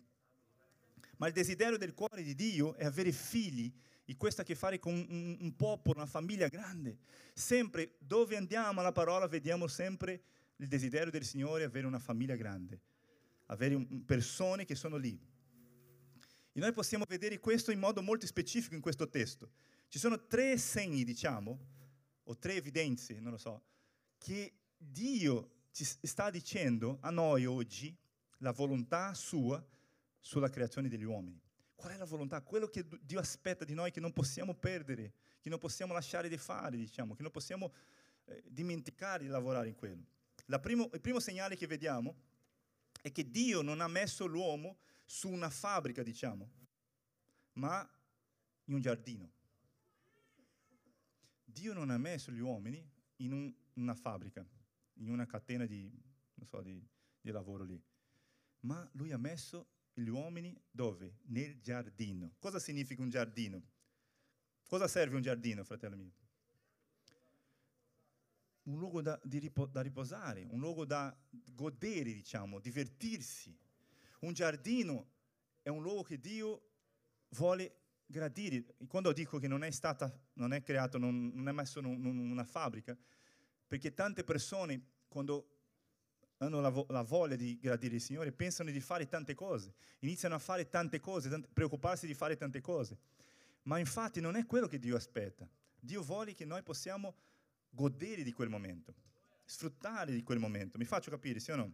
[1.17, 3.73] ma il desiderio del cuore di Dio è avere figli
[4.05, 6.99] e questo ha a che fare con un, un popolo, una famiglia grande.
[7.35, 10.23] Sempre dove andiamo alla parola vediamo sempre
[10.57, 12.81] il desiderio del Signore avere una famiglia grande,
[13.47, 15.19] avere un, persone che sono lì.
[16.55, 19.51] E noi possiamo vedere questo in modo molto specifico in questo testo.
[19.89, 21.59] Ci sono tre segni, diciamo,
[22.25, 23.63] o tre evidenze, non lo so,
[24.19, 27.97] che Dio ci sta dicendo a noi oggi
[28.39, 29.65] la volontà sua
[30.21, 31.41] sulla creazione degli uomini.
[31.83, 32.41] Qual è la volontà?
[32.43, 36.37] Quello che Dio aspetta di noi che non possiamo perdere, che non possiamo lasciare di
[36.39, 37.73] fare, diciamo, che non possiamo
[38.27, 40.07] eh, dimenticare di lavorare in quello.
[40.61, 42.15] Primo, il primo segnale che vediamo
[43.01, 46.49] è che Dio non ha messo l'uomo su una fabbrica, diciamo,
[47.55, 47.85] ma
[48.67, 49.33] in un giardino.
[51.43, 54.47] Dio non ha messo gli uomini in un, una fabbrica,
[54.99, 55.93] in una catena di,
[56.45, 56.81] so, di,
[57.21, 57.83] di lavoro lì,
[58.61, 61.19] ma lui ha messo gli uomini dove?
[61.27, 62.35] Nel giardino.
[62.39, 63.63] Cosa significa un giardino?
[64.67, 66.13] Cosa serve un giardino, fratello mio?
[68.65, 71.15] Un luogo da, ripo, da riposare, un luogo da
[71.53, 73.55] godere, diciamo, divertirsi.
[74.21, 75.11] Un giardino
[75.63, 76.71] è un luogo che Dio
[77.31, 78.65] vuole gradire.
[78.87, 81.87] Quando dico che non è stata, non è creato, non, non è messo in
[82.31, 82.97] una fabbrica,
[83.67, 85.52] perché tante persone, quando
[86.47, 90.35] hanno la, vo- la, voglia di gradire il Signore, pensano di fare tante cose, iniziano
[90.35, 92.99] a fare tante cose, tante, preoccuparsi di fare tante cose.
[93.63, 95.49] Ma infatti non è quello che Dio aspetta.
[95.79, 97.15] Dio vuole che noi possiamo
[97.71, 98.95] godere di quel momento,
[99.45, 100.79] sfruttare di quel momento.
[100.79, 101.73] Mi faccio capire, sì o no?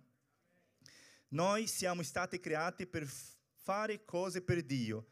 [1.28, 5.06] Noi siamo stati creati per fare cose per Dio.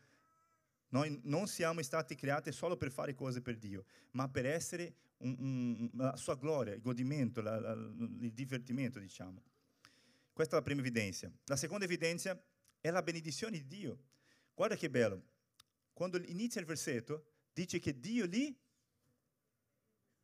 [0.88, 5.36] Noi non siamo stati creati solo per fare cose per Dio, ma per essere un,
[5.38, 9.42] un, la sua gloria, il godimento, la, la, il divertimento, diciamo.
[10.32, 11.32] Questa è la prima evidenza.
[11.44, 12.38] La seconda evidenza
[12.80, 14.04] è la benedizione di Dio.
[14.54, 15.22] Guarda che bello.
[15.92, 18.54] Quando inizia il versetto, dice che Dio li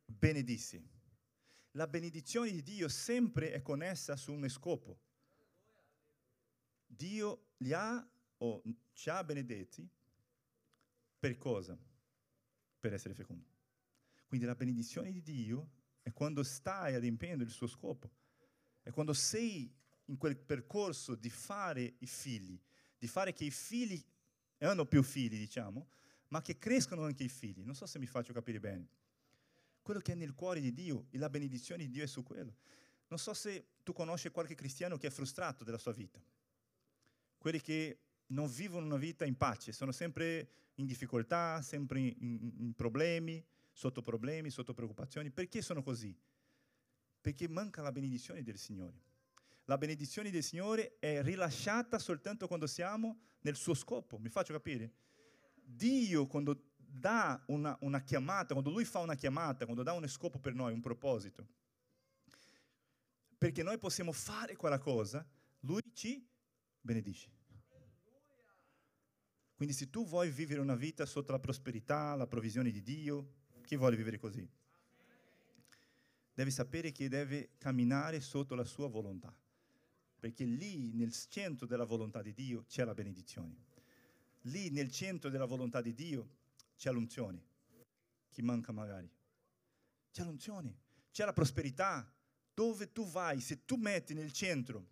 [0.05, 0.91] benedisse.
[1.71, 4.99] La benedizione di Dio sempre è connessa su uno scopo.
[6.85, 8.61] Dio li ha o
[8.93, 9.89] ci ha benedetti
[11.17, 11.77] per cosa?
[12.79, 13.52] Per essere fecondi.
[14.33, 15.69] Quindi la benedizione di Dio
[16.01, 18.09] è quando stai adempiendo il suo scopo,
[18.81, 19.71] è quando sei
[20.05, 22.59] in quel percorso di fare i figli,
[22.97, 24.03] di fare che i figli
[24.57, 25.87] hanno più figli, diciamo,
[26.29, 27.63] ma che crescono anche i figli.
[27.63, 28.89] Non so se mi faccio capire bene.
[29.83, 32.55] Quello che è nel cuore di Dio e la benedizione di Dio è su quello.
[33.09, 36.19] Non so se tu conosci qualche cristiano che è frustrato della sua vita.
[37.37, 42.53] Quelli che non vivono una vita in pace, sono sempre in difficoltà, sempre in, in,
[42.61, 45.31] in problemi, sotto problemi, sotto preoccupazioni.
[45.31, 46.15] Perché sono così?
[47.19, 49.01] Perché manca la benedizione del Signore.
[49.65, 54.17] La benedizione del Signore è rilasciata soltanto quando siamo nel suo scopo.
[54.17, 54.93] Mi faccio capire?
[55.55, 60.39] Dio quando dà una, una chiamata, quando Lui fa una chiamata, quando dà uno scopo
[60.39, 61.47] per noi, un proposito,
[63.37, 65.25] perché noi possiamo fare quella cosa,
[65.61, 66.25] Lui ci
[66.79, 67.31] benedice.
[69.55, 73.75] Quindi se tu vuoi vivere una vita sotto la prosperità, la provvisione di Dio, chi
[73.75, 74.47] vuole vivere così?
[76.33, 79.33] Devi sapere che deve camminare sotto la sua volontà,
[80.19, 83.71] perché lì nel centro della volontà di Dio c'è la benedizione.
[84.47, 86.29] Lì nel centro della volontà di Dio
[86.75, 87.51] c'è l'unzione.
[88.29, 89.09] Chi manca magari?
[90.11, 90.77] C'è l'unzione,
[91.11, 92.11] c'è la prosperità.
[92.53, 94.89] Dove tu vai, se tu metti nel centro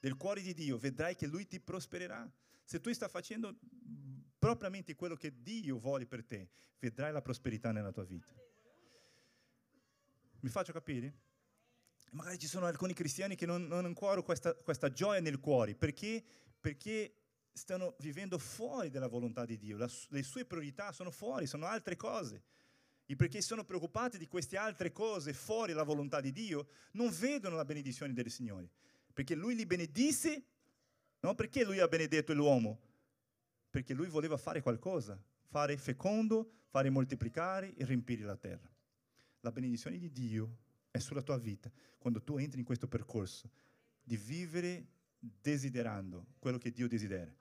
[0.00, 2.28] del cuore di Dio, vedrai che Lui ti prospererà.
[2.64, 3.58] Se tu stai facendo
[4.40, 6.48] propriamente quello che Dio vuole per te,
[6.80, 8.32] vedrai la prosperità nella tua vita.
[10.40, 11.14] Mi faccio capire?
[12.12, 16.24] Magari ci sono alcuni cristiani che non, non hanno questa, questa gioia nel cuore, perché?
[16.58, 17.14] Perché
[17.52, 21.96] stanno vivendo fuori dalla volontà di Dio, la, le sue priorità sono fuori, sono altre
[21.96, 22.42] cose.
[23.04, 27.56] E perché sono preoccupati di queste altre cose fuori dalla volontà di Dio, non vedono
[27.56, 28.70] la benedizione del Signore.
[29.12, 30.44] Perché Lui li benedisse,
[31.20, 32.89] non perché Lui ha benedetto l'uomo,
[33.70, 38.68] perché lui voleva fare qualcosa, fare fecondo, fare moltiplicare e riempire la terra.
[39.40, 40.58] La benedizione di Dio
[40.90, 43.50] è sulla tua vita quando tu entri in questo percorso
[44.02, 44.86] di vivere
[45.18, 47.32] desiderando quello che Dio desidera,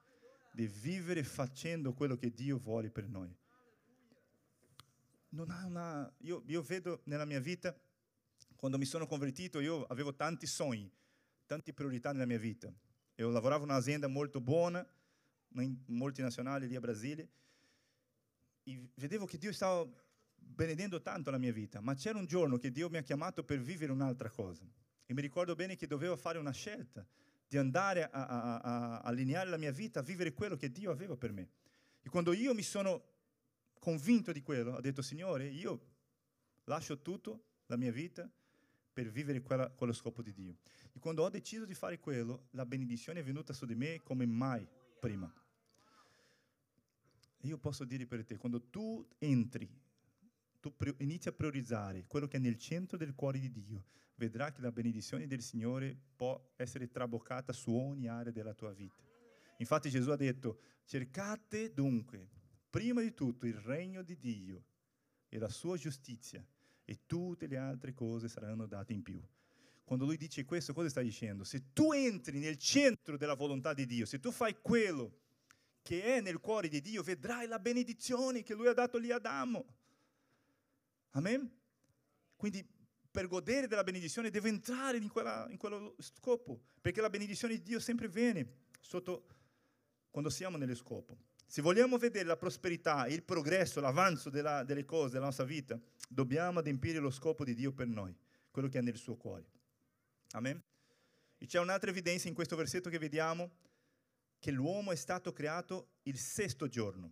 [0.52, 3.36] di vivere facendo quello che Dio vuole per noi.
[5.30, 7.76] Una, io, io vedo nella mia vita,
[8.56, 10.92] quando mi sono convertito, io avevo tanti sogni,
[11.46, 12.72] tante priorità nella mia vita.
[13.16, 14.86] Io lavoravo in un'azienda molto buona,
[15.50, 17.30] multinazionale lì a Brasile,
[18.64, 19.88] e vedevo che Dio stava
[20.36, 23.60] benedendo tanto la mia vita, ma c'era un giorno che Dio mi ha chiamato per
[23.60, 24.64] vivere un'altra cosa.
[25.06, 27.06] E mi ricordo bene che dovevo fare una scelta
[27.48, 31.18] di andare a, a, a, allineare la mia vita a vivere quello che Dio aveva
[31.18, 31.50] per me.
[32.02, 33.04] E quando io mi sono
[33.80, 35.80] convinto di quello, ho detto, Signore, io
[36.66, 38.30] lascio tutto, la mia vita,
[38.94, 40.58] per vivere quella, quello scopo di Dio.
[40.92, 44.26] E quando ho deciso di fare quello, la benedizione è venuta su di me come
[44.26, 44.68] mai
[45.00, 45.34] prima.
[47.44, 49.68] Io posso dire per te, quando tu entri,
[50.60, 53.86] tu inizi a priorizzare quello che è nel centro del cuore di Dio,
[54.16, 59.02] vedrai che la benedizione del Signore può essere traboccata su ogni area della tua vita.
[59.58, 62.30] Infatti Gesù ha detto, cercate dunque,
[62.70, 64.64] prima di tutto, il regno di Dio
[65.30, 66.46] e la sua giustizia
[66.84, 69.22] e tutte le altre cose saranno date in più.
[69.90, 71.44] Quando lui dice questo, cosa sta dicendo?
[71.44, 75.18] Se tu entri nel centro della volontà di Dio, se tu fai quello
[75.82, 79.26] che è nel cuore di Dio, vedrai la benedizione che lui ha dato lì ad
[79.26, 79.66] Adamo.
[81.14, 81.52] Amen?
[82.36, 82.64] Quindi
[83.10, 87.64] per godere della benedizione devo entrare in, quella, in quello scopo, perché la benedizione di
[87.64, 89.26] Dio sempre viene sotto,
[90.12, 91.18] quando siamo nello scopo.
[91.48, 96.60] Se vogliamo vedere la prosperità, il progresso, l'avanzo della, delle cose della nostra vita, dobbiamo
[96.60, 98.16] adempiere lo scopo di Dio per noi,
[98.52, 99.58] quello che è nel suo cuore.
[100.32, 100.62] Amen?
[101.38, 103.52] E c'è un'altra evidenza in questo versetto che vediamo,
[104.40, 107.12] che l'uomo è stato creato il sesto giorno.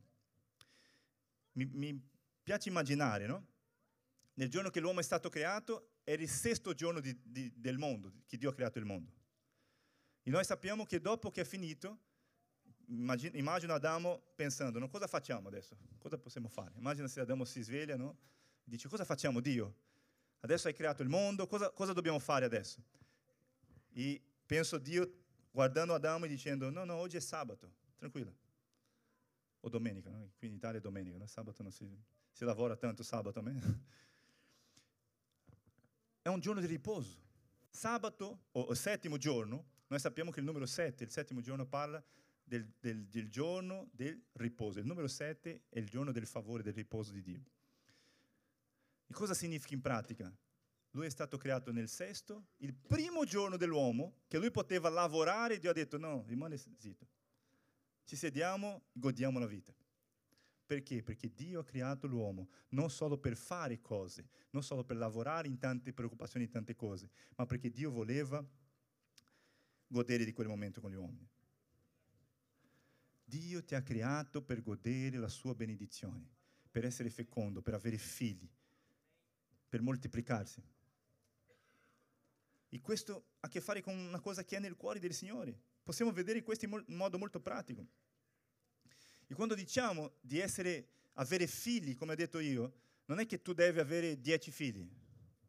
[1.53, 2.09] Mi, mi
[2.43, 3.45] piace immaginare, no?
[4.35, 8.13] Nel giorno che l'uomo è stato creato, era il sesto giorno di, di, del mondo,
[8.27, 9.11] che Dio ha creato il mondo.
[10.21, 11.99] E noi sappiamo che dopo che è finito,
[12.87, 15.75] immagino, immagino Adamo pensando, no, cosa facciamo adesso?
[15.97, 16.73] Cosa possiamo fare?
[16.77, 18.17] Immagina se Adamo si sveglia, no?
[18.63, 19.75] Dice, cosa facciamo Dio?
[20.41, 22.83] Adesso hai creato il mondo, cosa, cosa dobbiamo fare adesso?
[23.97, 25.11] E penso Dio
[25.49, 28.31] guardando Adamo e dicendo, no, no, oggi è sabato, tranquillo.
[29.61, 30.29] O domenica, no?
[30.37, 31.25] qui in Italia è domenica, no?
[31.25, 31.89] sabato non si,
[32.29, 33.41] si lavora tanto sabato.
[36.21, 37.25] È un giorno di riposo.
[37.69, 42.03] Sabato, o, o settimo giorno, noi sappiamo che il numero 7, il settimo giorno parla
[42.43, 44.77] del, del, del, giorno del riposo.
[44.77, 47.43] Il numero 7 è il giorno del favore, del riposo di Dio.
[49.07, 50.31] E cosa significa in pratica?
[50.91, 55.69] Lui è stato creato nel sesto, il primo giorno dell'uomo, che lui poteva lavorare, Dio
[55.69, 57.07] ha detto no, rimane zitto.
[58.03, 59.73] Ci sediamo, godiamo la vita.
[60.65, 61.01] Perché?
[61.01, 65.57] Perché Dio ha creato l'uomo non solo per fare cose, non solo per lavorare in
[65.57, 68.45] tante preoccupazioni, in tante cose, ma perché Dio voleva
[69.87, 71.27] godere di quel momento con gli uomini.
[73.23, 76.29] Dio ti ha creato per godere la sua benedizione,
[76.69, 78.49] per essere fecondo, per avere figli,
[79.67, 80.61] per moltiplicarsi.
[82.77, 85.59] E questo ha a che fare con una cosa che è nel cuore del Signore.
[85.81, 87.87] Possiamo vedere questo in modo molto pratico.
[89.25, 92.71] E quando diciamo di essere, avere figli, come ho detto io,
[93.05, 94.87] non è che tu devi avere dieci figli,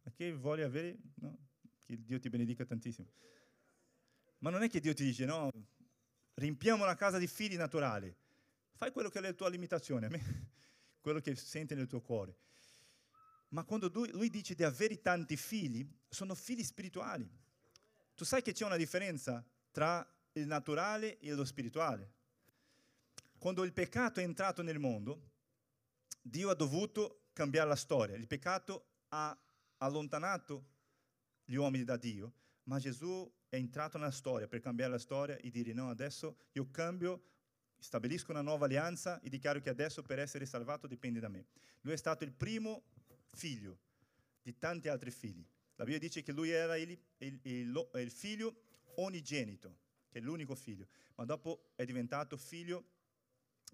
[0.00, 1.36] perché vuole avere, no?
[1.84, 3.10] che Dio ti benedica tantissimo.
[4.38, 5.50] Ma non è che Dio ti dice, no,
[6.32, 8.10] riempiamo la casa di figli naturali.
[8.72, 10.08] Fai quello che è la tua limitazione,
[10.98, 12.38] quello che senti nel tuo cuore.
[13.48, 17.28] Ma quando lui, dice di avere tanti figli, sono figli spirituali.
[18.14, 22.12] Tu sai che c'è una differenza tra il naturale e lo spirituale.
[23.38, 25.30] Quando il peccato è entrato nel mondo,
[26.20, 28.16] Dio ha dovuto cambiare la storia.
[28.16, 29.36] Il peccato ha
[29.78, 30.66] allontanato
[31.44, 32.32] gli uomini da Dio,
[32.64, 36.68] ma Gesù è entrato nella storia per cambiare la storia e dire no, adesso io
[36.70, 37.22] cambio,
[37.78, 41.46] stabilisco una nuova alleanza e dichiaro che adesso per essere salvato dipende da me.
[41.82, 42.82] Lui è stato il primo
[43.32, 43.78] figlio
[44.42, 45.44] di tanti altri figli.
[45.76, 48.62] La Bibbia dice che lui era il, il, il, figlio
[48.96, 52.84] unigenito, che è l'unico figlio, ma dopo è diventato figlio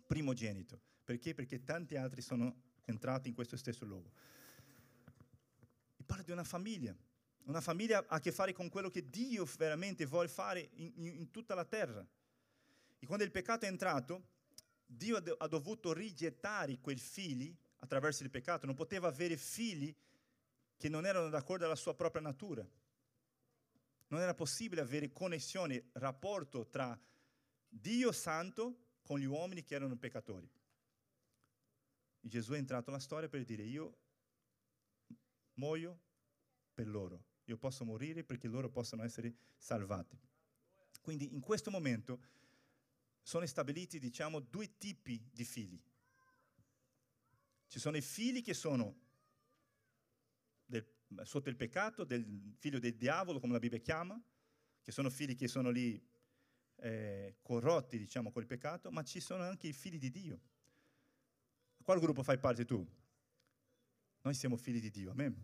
[0.06, 0.80] primogenito.
[1.02, 1.34] Perché?
[1.34, 4.10] Perché tanti altri sono entrati in questo stesso luogo.
[5.96, 6.94] E parla di una famiglia.
[7.44, 11.30] Una famiglia ha a che fare con quello che Dio veramente vuole fare in, in
[11.30, 12.06] tutta la terra.
[12.98, 14.28] E quando il peccato è entrato,
[14.86, 17.54] Dio ha dovuto rigettare quei figli
[17.84, 18.66] attraverso il peccato.
[18.66, 19.94] Non poteva avere figli
[20.76, 22.66] che non erano d'accordo alla sua propria natura.
[24.08, 26.98] Non era possibile avere connessione, rapporto tra
[27.68, 30.48] Dio santo con gli uomini che erano peccatori.
[32.20, 33.98] E Gesù è entrato nella storia per dire io
[35.54, 36.00] muoio
[36.72, 40.18] per loro, io posso morire perché loro possono essere salvati.
[41.00, 42.20] Quindi in questo momento
[43.22, 45.80] sono stabiliti, diciamo, due tipi di figli.
[47.74, 48.94] Ci sono i figli che sono
[50.64, 50.86] del,
[51.24, 54.16] sotto il peccato, del figlio del diavolo, come la Bibbia chiama,
[54.80, 56.00] che sono figli che sono lì
[56.76, 60.40] eh, corrotti, diciamo, col peccato, ma ci sono anche i figli di Dio.
[61.80, 62.88] A quale gruppo fai parte tu?
[64.22, 65.34] Noi siamo figli di Dio, amen.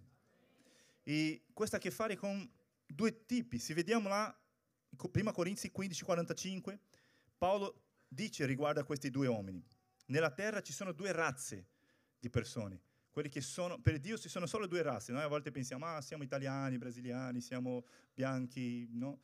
[1.03, 2.49] E questo ha a che fare con
[2.87, 3.59] due tipi.
[3.59, 4.41] Se vediamo là,
[5.11, 6.79] prima Corinzi 15, 45,
[7.37, 9.61] Paolo dice riguardo a questi due uomini.
[10.07, 11.79] Nella terra ci sono due razze
[12.21, 12.81] di persone.
[13.11, 15.11] Quelli che sono, per Dio ci sono solo due razze.
[15.11, 19.23] Noi a volte pensiamo, ah, siamo italiani, brasiliani, siamo bianchi, no?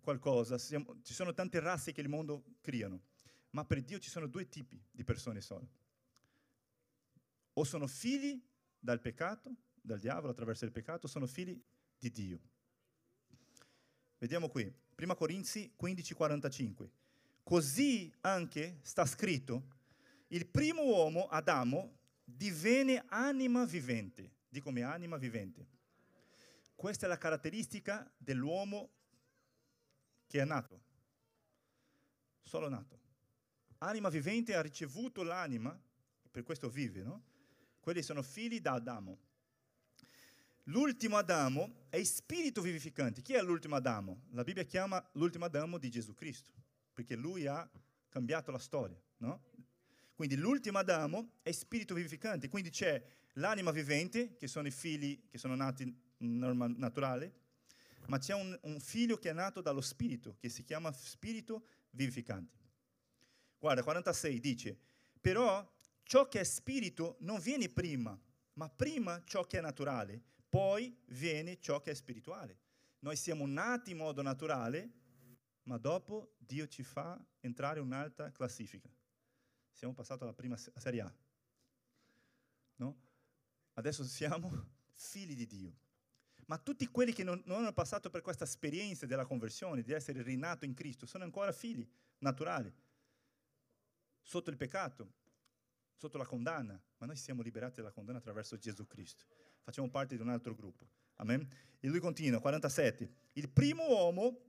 [0.00, 3.02] qualcosa, siamo, ci sono tante razze che il mondo creano,
[3.50, 5.68] ma per Dio ci sono due tipi di persone solo.
[7.54, 8.40] O sono figli
[8.78, 11.60] dal peccato, dal diavolo attraverso il peccato, sono figli
[11.98, 12.40] di Dio.
[14.18, 16.90] Vediamo qui, 1 Corinzi 15:45.
[17.42, 19.76] Così anche sta scritto,
[20.28, 21.97] il primo uomo, Adamo,
[22.30, 24.36] divenne anima vivente.
[24.48, 25.66] Dico come anima vivente.
[26.74, 28.90] Questa è la caratteristica dell'uomo
[30.26, 30.80] che è nato,
[32.42, 33.00] solo nato.
[33.78, 35.78] Anima vivente ha ricevuto l'anima,
[36.30, 37.24] per questo vive, no?
[37.80, 39.18] Quelli sono figli da Adamo.
[40.64, 43.22] L'ultimo Adamo è spirito vivificante.
[43.22, 44.26] Chi è l'ultimo Adamo?
[44.32, 46.52] La Bibbia chiama l'ultimo Adamo di Gesù Cristo,
[46.92, 47.68] perché lui ha
[48.08, 49.42] cambiato la storia, no?
[50.18, 53.00] Quindi l'ultimo Adamo è spirito vivificante, quindi c'è
[53.34, 57.32] l'anima vivente, che sono i figli che sono nati normal, naturali,
[58.06, 62.58] ma c'è un, un figlio che è nato dallo Spirito, che si chiama Spirito vivificante.
[63.60, 64.76] Guarda, 46 dice,
[65.20, 65.64] però
[66.02, 68.20] ciò che è spirito non viene prima,
[68.54, 72.58] ma prima ciò che è naturale, poi viene ciò che è spirituale.
[73.02, 74.90] Noi siamo nati in modo naturale,
[75.62, 78.90] ma dopo Dio ci fa entrare in un'altra classifica.
[79.78, 81.14] Siamo passati alla prima serie A.
[82.78, 82.96] No?
[83.74, 84.50] Adesso siamo
[84.90, 85.72] figli di Dio.
[86.46, 90.22] Ma tutti quelli che non, non hanno passato per questa esperienza della conversione, di essere
[90.22, 92.74] rinato in Cristo, sono ancora figli naturali,
[94.20, 95.12] sotto il peccato,
[95.94, 99.26] sotto la condanna, ma noi siamo liberati dalla condanna attraverso Gesù Cristo.
[99.62, 100.88] Facciamo parte di un altro gruppo.
[101.18, 101.48] Amen?
[101.78, 103.10] E lui continua, 47.
[103.34, 104.40] Il primo uomo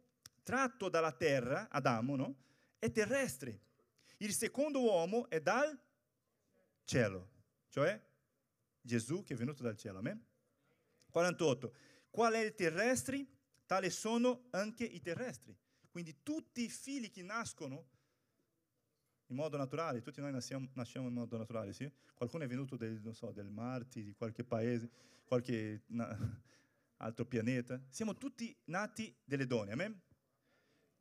[0.42, 2.36] tratto dalla terra, Adamo, no?
[2.80, 3.68] è terrestre.
[4.22, 5.78] Il secondo uomo è dal
[6.84, 7.30] cielo,
[7.70, 8.02] cioè
[8.82, 10.00] Gesù che è venuto dal cielo.
[10.00, 10.26] Amen?
[11.10, 11.74] 48.
[12.10, 13.26] Qual è il terrestre?
[13.66, 15.56] Tale sono anche i terrestri.
[15.90, 17.88] Quindi tutti i figli che nascono
[19.28, 21.90] in modo naturale, tutti noi nasciamo, nasciamo in modo naturale, sì?
[22.16, 24.90] Qualcuno è venuto del, so, del Marte, di qualche paese,
[25.24, 26.18] qualche na,
[26.98, 27.80] altro pianeta.
[27.90, 30.02] Siamo tutti nati delle donne, amen?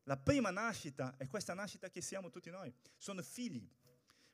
[0.08, 2.72] La prima nascita è questa nascita che siamo tutti noi.
[2.96, 3.70] Sono figli.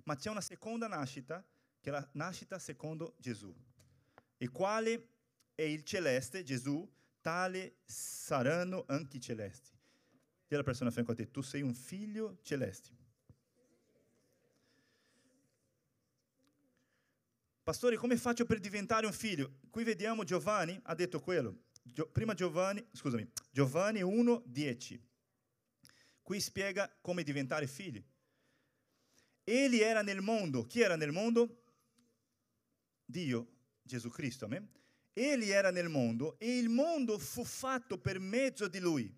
[0.05, 1.45] Ma c'è una seconda nascita,
[1.81, 3.53] che è la nascita secondo Gesù,
[4.37, 5.09] il quale
[5.57, 6.89] e il celeste, Gesù,
[7.21, 9.71] tale saranno anche i celesti.
[10.47, 12.91] Dì alla persona fianco a te, tu sei un figlio celeste.
[17.65, 19.55] Pastore, come faccio per diventare un figlio?
[19.71, 21.63] Qui vediamo Giovanni ha detto quello.
[22.13, 25.13] Prima Giovanni, scusami, Giovanni 1, 10.
[26.25, 28.03] Qui spiega come diventare figli.
[29.45, 30.65] Egli era nel mondo.
[30.65, 31.65] Chi era nel mondo?
[33.05, 33.47] Dio,
[33.83, 34.47] Gesù Cristo.
[34.47, 34.67] Amen?
[35.13, 39.15] Egli era nel mondo e il mondo fu fatto per mezzo di lui.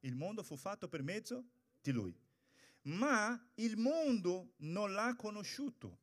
[0.00, 1.46] Il mondo fu fatto per mezzo
[1.80, 2.14] di lui.
[2.82, 5.98] Ma il mondo non l'ha conosciuto.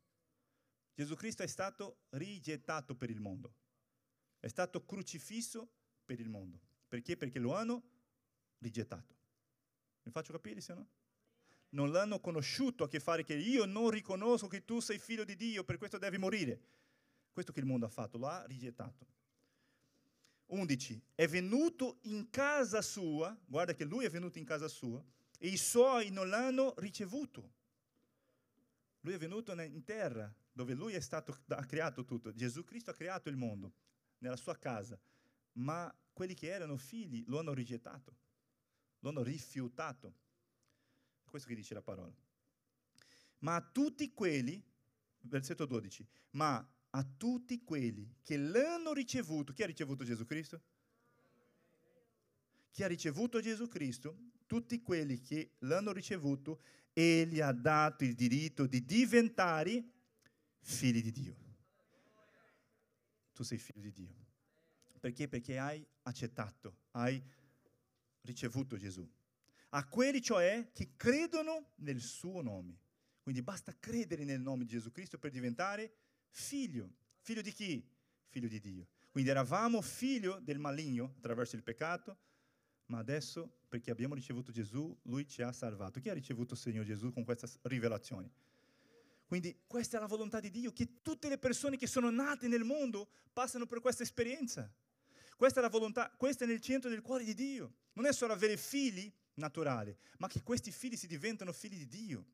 [0.95, 3.53] Gesù Cristo è stato rigettato per il mondo.
[4.39, 5.71] È stato crocifisso
[6.03, 6.59] per il mondo.
[6.87, 7.15] Perché?
[7.15, 7.83] Perché lo hanno
[8.57, 9.18] rigettato.
[10.09, 10.87] Mi faccio capire se no?
[11.69, 15.35] Non l'hanno conosciuto a che fare che io non riconosco che tu sei figlio di
[15.35, 16.59] Dio, per questo devi morire.
[17.31, 19.05] Questo che il mondo ha fatto, lo ha rigettato.
[20.47, 20.99] 11.
[21.13, 25.03] È venuto in casa sua, guarda che lui è venuto in casa sua,
[25.37, 27.53] e i suoi non l'hanno ricevuto.
[29.01, 32.33] Lui è venuto in terra, dove lui è stato, ha creato tutto.
[32.33, 33.73] Gesù Cristo ha creato il mondo,
[34.17, 34.99] nella sua casa,
[35.53, 38.17] ma quelli che erano figli lo hanno rigettato,
[38.99, 40.13] lo hanno rifiutato.
[41.25, 42.13] Questo che dice la parola.
[43.39, 44.61] Ma a tutti quelli,
[45.21, 50.61] versetto 12, ma a tutti quelli che l'hanno ricevuto, chi ha ricevuto Gesù Cristo?
[52.71, 56.61] Chi ha ricevuto Gesù Cristo, tutti quelli che l'hanno ricevuto,
[56.93, 59.83] egli ha dato il diritto di diventare
[60.59, 61.35] figli di Dio.
[63.33, 64.15] Tu sei figlio di Dio.
[64.99, 65.27] Perché?
[65.27, 67.23] Perché hai accettato, hai
[68.21, 69.07] ricevuto Gesù.
[69.69, 72.79] A quelli cioè che credono nel suo nome.
[73.21, 75.93] Quindi basta credere nel nome di Gesù Cristo per diventare
[76.29, 76.95] figlio.
[77.19, 77.87] Figlio di chi?
[78.27, 78.87] Figlio di Dio.
[79.11, 82.17] Quindi eravamo figlio del maligno attraverso il peccato,
[82.85, 85.99] ma adesso, perché abbiamo ricevuto Gesù, Lui ci ha salvato.
[85.99, 88.31] Chi ha ricevuto il Signore Gesù con questa rivelazione?
[89.27, 92.63] Quindi questa è la volontà di Dio, che tutte le persone che sono nate nel
[92.63, 94.71] mondo passano per questa esperienza.
[95.39, 97.75] Questa è la volontà, questa è nel centro del cuore di Dio.
[97.93, 102.25] Non è solo avere figli naturali, ma che questi figli si diventano figli di Dio.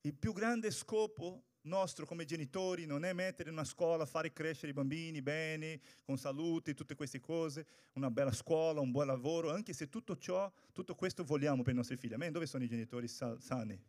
[0.00, 4.72] Il più grande scopo nostro come genitori non è mettere in una scuola, fare crescere
[4.72, 9.72] i bambini bene, con salute, tutte queste cose, una bella scuola, un buon lavoro, anche
[9.72, 12.14] se tutto ciò, tutto questo vogliamo per i nostri figli.
[12.14, 12.32] Amen?
[12.32, 13.80] Dove sono i genitori sani?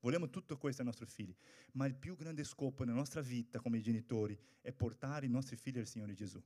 [0.00, 1.34] Vogliamo tutto questo ai nostri figli.
[1.72, 5.78] Ma il più grande scopo nella nostra vita come genitori è portare i nostri figli
[5.78, 6.42] al Signore Gesù.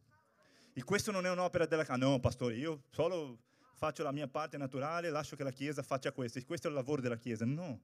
[0.78, 1.96] E questo non è un'opera della Chiesa.
[2.06, 3.44] No, pastore, io solo
[3.76, 6.38] faccio la mia parte naturale, lascio che la Chiesa faccia questo.
[6.44, 7.46] Questo è il lavoro della Chiesa.
[7.46, 7.80] No,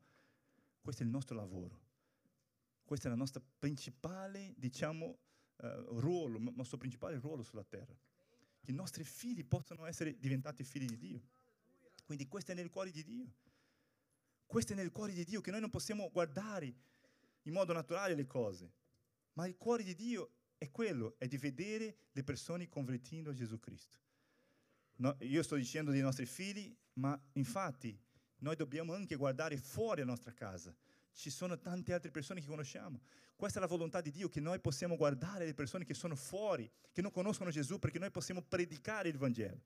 [0.83, 1.81] questo è il nostro lavoro.
[2.85, 5.07] Questo è il nostro principale, diciamo,
[5.57, 7.97] uh, ruolo, il nostro principale ruolo sulla terra.
[8.61, 11.23] Che i nostri figli possano essere diventati figli di Dio.
[12.05, 13.33] Quindi questo è nel cuore di Dio.
[14.45, 16.75] Questo è nel cuore di Dio, che noi non possiamo guardare
[17.45, 18.71] in modo naturale le cose.
[19.33, 20.31] Ma il cuore di Dio
[20.63, 23.99] è quello, è di vedere le persone convertendo a Gesù Cristo.
[24.99, 27.99] No, io sto dicendo dei nostri figli, ma infatti
[28.39, 30.73] noi dobbiamo anche guardare fuori la nostra casa.
[31.13, 33.01] Ci sono tante altre persone che conosciamo.
[33.35, 36.71] Questa è la volontà di Dio, che noi possiamo guardare le persone che sono fuori,
[36.93, 39.61] che non conoscono Gesù, perché noi possiamo predicare il Vangelo.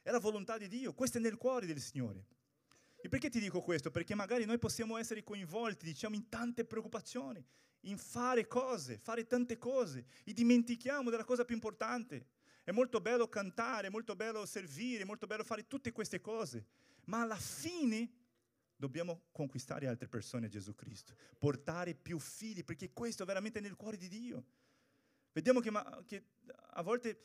[0.00, 2.24] È la volontà di Dio, questo è nel cuore del Signore.
[3.06, 3.92] E perché ti dico questo?
[3.92, 7.40] Perché magari noi possiamo essere coinvolti, diciamo, in tante preoccupazioni,
[7.82, 12.26] in fare cose, fare tante cose, e dimentichiamo della cosa più importante.
[12.64, 16.66] È molto bello cantare, è molto bello servire, è molto bello fare tutte queste cose,
[17.04, 18.10] ma alla fine
[18.74, 23.76] dobbiamo conquistare altre persone a Gesù Cristo, portare più figli, perché questo è veramente nel
[23.76, 24.44] cuore di Dio.
[25.30, 26.24] Vediamo che, ma, che
[26.70, 27.16] a volte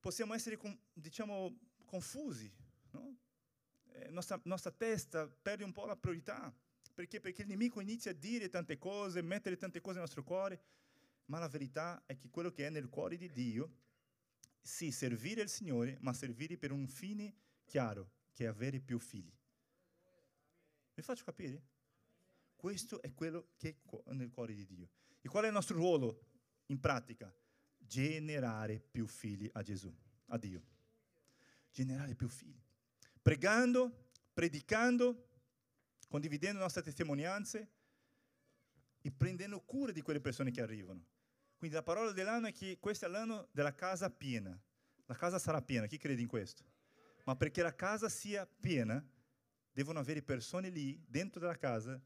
[0.00, 0.58] possiamo essere,
[0.92, 2.52] diciamo, confusi,
[2.90, 3.16] no?
[4.00, 6.54] Eh, nostra, nostra testa perde un po' la priorità.
[6.94, 7.20] Perché?
[7.20, 10.60] Perché il nemico inizia a dire tante cose, mettere tante cose nel nostro cuore,
[11.26, 13.72] ma la verità è che quello che è nel cuore di Dio,
[14.60, 17.34] sì, servire il Signore, ma servire per un fine
[17.64, 19.32] chiaro, che è avere più figli.
[20.94, 21.62] Mi faccio capire?
[22.56, 24.90] Questo è quello che è nel cuore di Dio.
[25.20, 26.26] E qual è il nostro ruolo
[26.66, 27.32] in pratica?
[27.76, 29.94] Generare più figli a Gesù,
[30.26, 30.62] a Dio.
[31.70, 32.67] Generare più figli.
[33.28, 35.28] Pregando, predicando,
[36.08, 37.68] condividendo le nostre testimonianze
[39.02, 41.04] e prendendo cura di quelle persone che arrivano.
[41.58, 44.58] Quindi la parola dell'anno è che questo è l'anno della casa piena.
[45.04, 46.64] La casa sarà piena, chi crede in questo?
[47.24, 49.06] Ma perché la casa sia piena,
[49.72, 52.00] devono avere persone lì, dentro della casa,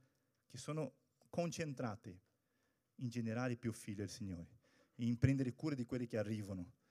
[0.48, 0.92] che sono
[1.28, 2.20] concentrate
[2.96, 4.58] in generare più figli al Signore,
[4.96, 6.81] in prendere cura di quelli che arrivano.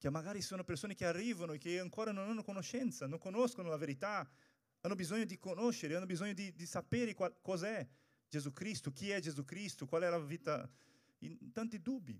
[0.00, 3.76] Che magari sono persone che arrivano e che ancora non hanno conoscenza, non conoscono la
[3.76, 4.26] verità,
[4.80, 7.86] hanno bisogno di conoscere, hanno bisogno di, di sapere qual, cos'è
[8.26, 10.66] Gesù Cristo, chi è Gesù Cristo, qual è la vita,
[11.18, 12.18] in tanti dubbi.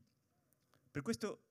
[0.90, 1.44] Per questo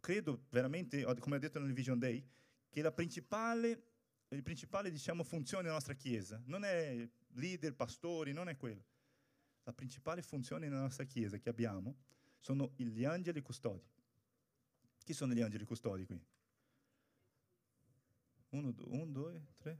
[0.00, 2.26] credo veramente, come ho detto nel Vision Day,
[2.70, 3.92] che la principale
[4.28, 8.82] il principale diciamo, funzione della nostra Chiesa non è leader, pastori, non è quello.
[9.64, 11.96] La principale funzione della nostra Chiesa che abbiamo
[12.38, 13.86] sono gli angeli custodi.
[15.04, 16.18] Chi sono gli angeli custodi qui?
[18.48, 19.78] Uno, un, due, tre.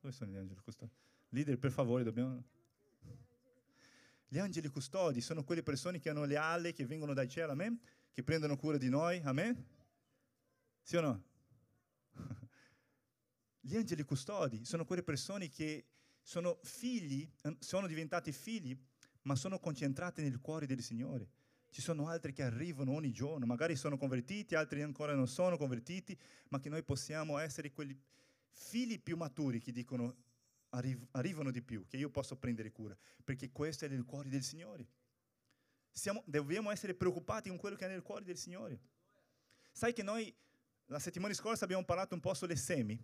[0.00, 0.90] Dove sono gli angeli custodi?
[1.28, 2.42] Leader, per favore, dobbiamo...
[4.26, 7.78] Gli angeli custodi sono quelle persone che hanno le ali, che vengono dai cieli, amen?
[8.10, 9.66] Che prendono cura di noi, amen?
[10.80, 11.24] Sì o no?
[13.60, 15.88] Gli angeli custodi sono quelle persone che
[16.22, 18.78] sono figli, sono diventati figli,
[19.22, 21.28] ma sono concentrati nel cuore del Signore.
[21.70, 26.18] Ci sono altri che arrivano ogni giorno, magari sono convertiti, altri ancora non sono convertiti,
[26.48, 27.98] ma che noi possiamo essere quelli
[28.50, 30.16] figli più maturi che dicono
[30.70, 34.42] arri- arrivano di più, che io posso prendere cura, perché questo è nel cuore del
[34.42, 34.86] Signore.
[35.90, 38.80] Siamo, dobbiamo essere preoccupati con quello che è nel cuore del Signore.
[39.72, 40.34] Sai che noi
[40.86, 43.00] la settimana scorsa abbiamo parlato un po' sulle semi,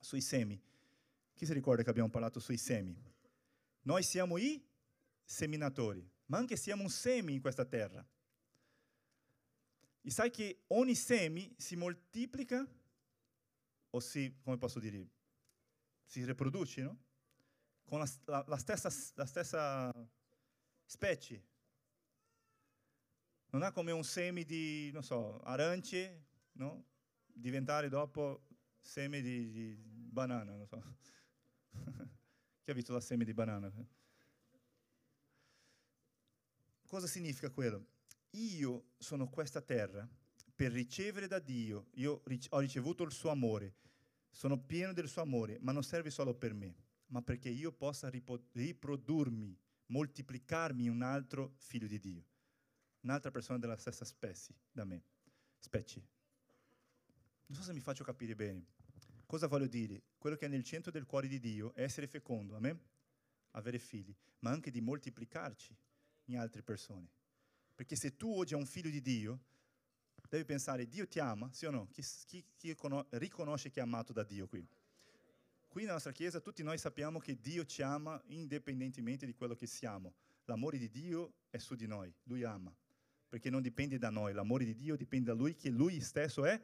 [0.00, 0.60] sui semi.
[1.34, 2.96] Chi si ricorda che abbiamo parlato sui semi?
[3.82, 4.64] Noi siamo i
[5.24, 8.06] seminatori, ma anche siamo un semi in questa terra.
[10.00, 12.64] E sai che ogni semi si moltiplica,
[13.90, 15.08] o si, come posso dire,
[16.04, 16.98] si riproduce, no?
[17.84, 19.92] Con la, la, la, stessa, la stessa
[20.84, 21.44] specie.
[23.50, 26.84] Non è come un seme di, non so, arance, no?
[27.26, 28.46] Diventare dopo
[28.80, 30.82] seme di, di banana, non so.
[32.62, 33.72] Chi ha visto la seme di banana?
[36.86, 37.84] Cosa significa quello?
[38.30, 40.08] Io sono questa terra
[40.54, 43.74] per ricevere da Dio, io ho ricevuto il suo amore,
[44.30, 46.76] sono pieno del suo amore, ma non serve solo per me,
[47.06, 48.08] ma perché io possa
[48.52, 52.24] riprodurmi, moltiplicarmi in un altro figlio di Dio,
[53.00, 55.02] un'altra persona della stessa specie da me,
[55.58, 56.06] specie.
[57.46, 58.64] Non so se mi faccio capire bene.
[59.26, 60.04] Cosa voglio dire?
[60.18, 62.80] Quello che è nel centro del cuore di Dio è essere fecondo, amen?
[63.52, 65.76] Avere figli, ma anche di moltiplicarci
[66.26, 67.08] in altre persone.
[67.74, 69.40] Perché se tu oggi hai un figlio di Dio,
[70.28, 71.88] devi pensare, Dio ti ama, sì o no?
[71.90, 72.76] Chi, chi, chi
[73.10, 74.66] riconosce che è amato da Dio qui?
[75.68, 79.66] Qui nella nostra Chiesa tutti noi sappiamo che Dio ci ama indipendentemente di quello che
[79.66, 80.14] siamo.
[80.44, 82.74] L'amore di Dio è su di noi, Lui ama.
[83.28, 86.58] Perché non dipende da noi, l'amore di Dio dipende da Lui, che Lui stesso è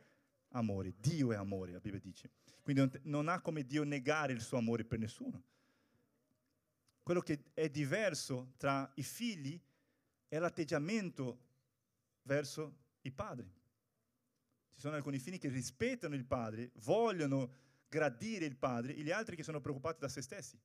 [0.52, 0.94] amore.
[0.98, 2.30] Dio è amore, la Bibbia dice.
[2.62, 5.42] Quindi non ha come Dio negare il suo amore per nessuno.
[7.03, 9.61] Quello che è diverso tra i figli
[10.28, 11.46] è l'atteggiamento
[12.22, 13.50] verso i padri.
[14.70, 17.55] Ci sono alcuni figli che rispettano il padre, vogliono
[17.88, 20.59] gradire il padre, e gli altri che sono preoccupati da se stessi.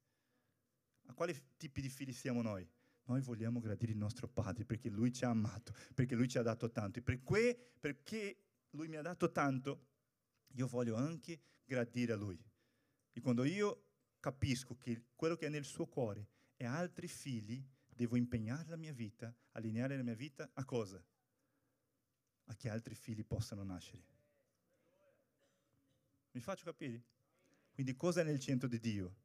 [1.08, 2.68] A quali tipi di figli siamo noi?
[3.06, 6.42] Noi vogliamo gradire il nostro padre perché lui ci ha amato, perché lui ci ha
[6.42, 7.00] dato tanto.
[7.00, 8.38] E per que, perché
[8.72, 9.88] lui mi ha dato tanto,
[10.54, 12.40] io voglio anche gradire a lui.
[13.14, 13.87] E quando io
[14.28, 18.92] capisco che quello che è nel suo cuore è altri figli, devo impegnare la mia
[18.92, 21.02] vita, allineare la mia vita a cosa?
[22.48, 24.04] A che altri figli possano nascere.
[26.32, 27.06] Mi faccio capire?
[27.72, 29.16] Quindi cosa è nel centro di Dio?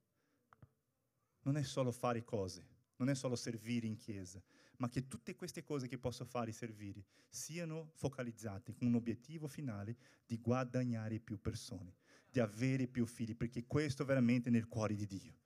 [1.42, 2.64] Non è solo fare cose,
[2.96, 4.40] non è solo servire in chiesa,
[4.76, 9.48] ma che tutte queste cose che posso fare e servire siano focalizzate con un obiettivo
[9.48, 12.01] finale di guadagnare più persone,
[12.32, 15.38] di avere più figli, perché questo è veramente nel cuore di Dio.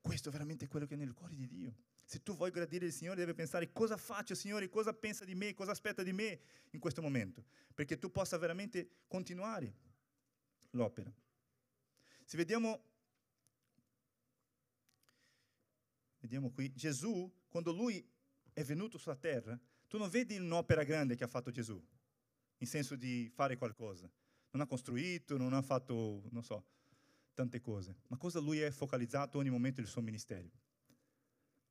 [0.00, 1.76] Questo è veramente quello che è nel cuore di Dio.
[2.06, 5.52] Se tu vuoi gradire il Signore, devi pensare cosa faccio, Signore, cosa pensa di me,
[5.52, 6.40] cosa aspetta di me
[6.70, 7.44] in questo momento,
[7.74, 9.74] perché tu possa veramente continuare
[10.70, 11.12] l'opera.
[12.24, 12.82] Se vediamo,
[16.20, 18.08] vediamo qui, Gesù, quando lui
[18.54, 21.78] è venuto sulla terra, tu non vedi un'opera grande che ha fatto Gesù,
[22.56, 24.10] in senso di fare qualcosa.
[24.56, 26.64] Non ha costruito, non ha fatto, non so,
[27.34, 27.94] tante cose.
[28.06, 30.48] Ma cosa lui è focalizzato ogni momento del suo ministero?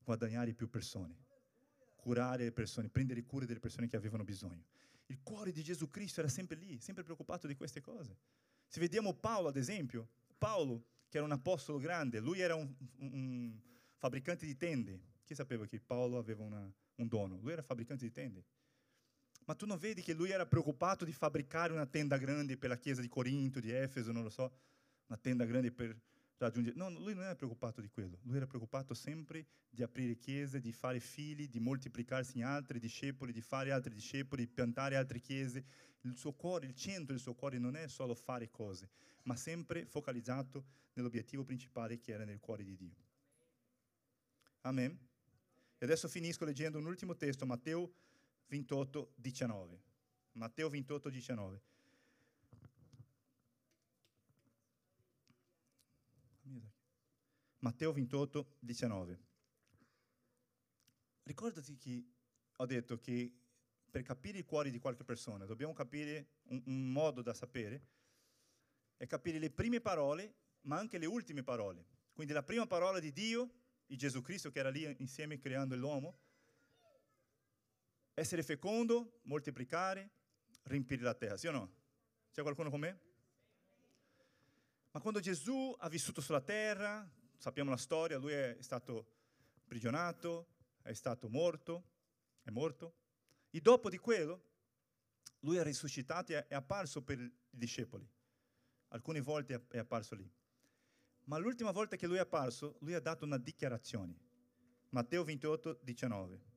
[0.03, 1.17] Guadagnare più persone,
[1.95, 4.65] curare le persone, prendere cura delle persone che avevano bisogno.
[5.07, 8.19] Il cuore di Gesù Cristo era sempre lì, sempre preoccupato di queste cose.
[8.67, 10.07] Se vediamo Paolo, ad esempio,
[10.37, 13.59] Paolo, che era un apostolo grande, lui era un, un
[13.97, 17.39] fabbricante di tende, chi sapeva che Paolo aveva una, un dono?
[17.41, 18.45] Lui era fabbricante di tende.
[19.45, 22.77] Ma tu non vedi che lui era preoccupato di fabbricare una tenda grande per la
[22.77, 24.51] chiesa di Corinto, di Efeso, non lo so,
[25.07, 25.95] una tenda grande per
[26.37, 26.75] raggiungere...
[26.75, 28.17] No, lui non era preoccupato di quello.
[28.23, 33.31] Lui era preoccupato sempre di aprire chiese, di fare figli, di moltiplicarsi in altri discepoli,
[33.31, 35.63] di fare altri discepoli, di piantare altre chiese.
[36.01, 38.89] Il suo cuore, il centro del suo cuore non è solo fare cose,
[39.23, 43.03] ma sempre focalizzato nell'obiettivo principale che era nel cuore di Dio.
[44.61, 44.97] Amen.
[45.77, 47.93] E adesso finisco leggendo un ultimo testo, Matteo
[48.47, 49.81] 28, 19.
[50.33, 51.61] Matteo 28, 19.
[57.59, 59.19] Matteo 28, 19.
[61.23, 62.05] Ricordati che
[62.57, 63.33] ho detto che
[63.89, 67.87] per capire i cuori di qualche persona dobbiamo capire un, un modo da sapere
[68.97, 71.85] e capire le prime parole, ma anche le ultime parole.
[72.13, 73.51] Quindi la prima parola di Dio,
[73.85, 76.19] di Gesù Cristo che era lì insieme creando l'uomo,
[78.15, 80.09] essere fecondo, moltiplicare,
[80.63, 81.73] riempire la terra, sì o no?
[82.31, 82.99] C'è qualcuno con me?
[84.91, 87.07] Ma quando Gesù ha vissuto sulla terra,
[87.37, 89.11] sappiamo la storia, lui è stato
[89.65, 90.47] prigionato,
[90.81, 91.83] è stato morto,
[92.41, 92.95] è morto,
[93.51, 94.43] e dopo di quello
[95.39, 98.07] lui è risuscitato e è apparso per i discepoli.
[98.89, 100.29] Alcune volte è apparso lì.
[101.25, 104.17] Ma l'ultima volta che lui è apparso, lui ha dato una dichiarazione.
[104.89, 106.54] Matteo 28, 19.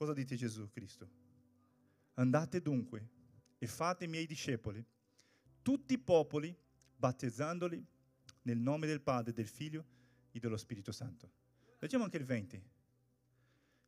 [0.00, 1.06] Cosa dice Gesù Cristo?
[2.14, 3.06] Andate dunque
[3.58, 4.82] e fate miei discepoli,
[5.60, 6.56] tutti i popoli,
[6.96, 7.86] battezzandoli
[8.44, 9.84] nel nome del Padre, del Figlio
[10.30, 11.30] e dello Spirito Santo.
[11.78, 12.62] Leggiamo anche il 20.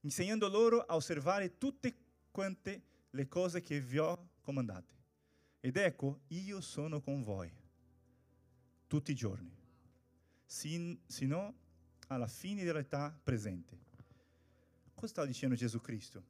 [0.01, 1.97] Insegnando loro a osservare tutte
[2.31, 4.95] quante le cose che vi ho comandate.
[5.61, 7.51] Ed ecco, io sono con voi
[8.87, 9.57] tutti i giorni,
[10.45, 11.55] sin, sino
[12.09, 13.92] alla fine dell'età presente.
[15.03, 16.25] Cosa sta dicendo Gesù Cristo?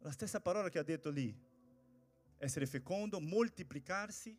[0.00, 1.34] La stessa parola che ha detto lì,
[2.36, 4.38] essere fecondo, moltiplicarsi,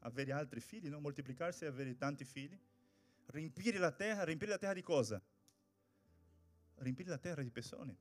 [0.00, 1.00] avere altri figli, no?
[1.00, 2.60] moltiplicarsi e avere tanti figli,
[3.28, 5.22] riempire la terra, riempire la terra di cosa?
[6.74, 7.96] Riempire la terra di persone.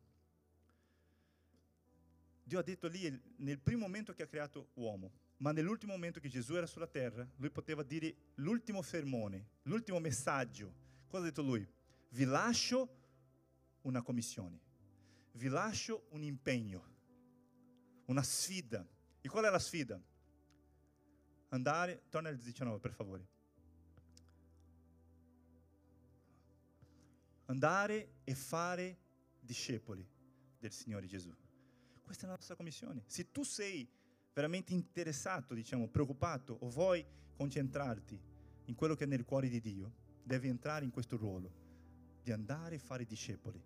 [2.44, 6.28] Dio ha detto lì nel primo momento che ha creato uomo, ma nell'ultimo momento che
[6.28, 10.74] Gesù era sulla terra, lui poteva dire l'ultimo sermone, l'ultimo messaggio.
[11.08, 11.66] Cosa ha detto lui?
[12.10, 12.98] Vi lascio
[13.82, 14.60] una commissione,
[15.34, 16.84] vi lascio un impegno,
[18.06, 18.86] una sfida.
[19.22, 20.02] E qual è la sfida?
[21.50, 23.28] Andare, torna al 19 per favore.
[27.46, 28.98] Andare e fare
[29.40, 30.08] discepoli
[30.60, 31.34] del Signore Gesù.
[32.04, 33.04] Questa è la nostra commissione.
[33.06, 33.90] Se tu sei
[34.34, 37.06] veramente interessato, diciamo, preoccupato o vuoi
[37.36, 38.20] concentrarti
[38.66, 41.69] in quello che è nel cuore di Dio, devi entrare in questo ruolo
[42.30, 43.60] di andare e fare discepoli.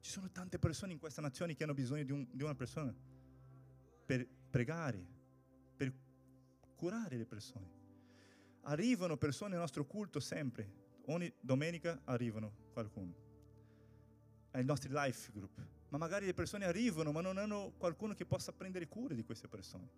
[0.00, 2.92] Ci sono tante persone in questa nazione che hanno bisogno di, un, di una persona
[4.04, 5.06] per pregare,
[5.76, 5.92] per
[6.74, 7.76] curare le persone.
[8.62, 10.68] Arrivano persone al nostro culto sempre,
[11.06, 13.14] ogni domenica arrivano qualcuno.
[14.50, 18.52] Ai nostri life group ma magari le persone arrivano ma non hanno qualcuno che possa
[18.52, 19.88] prendere cura di queste persone.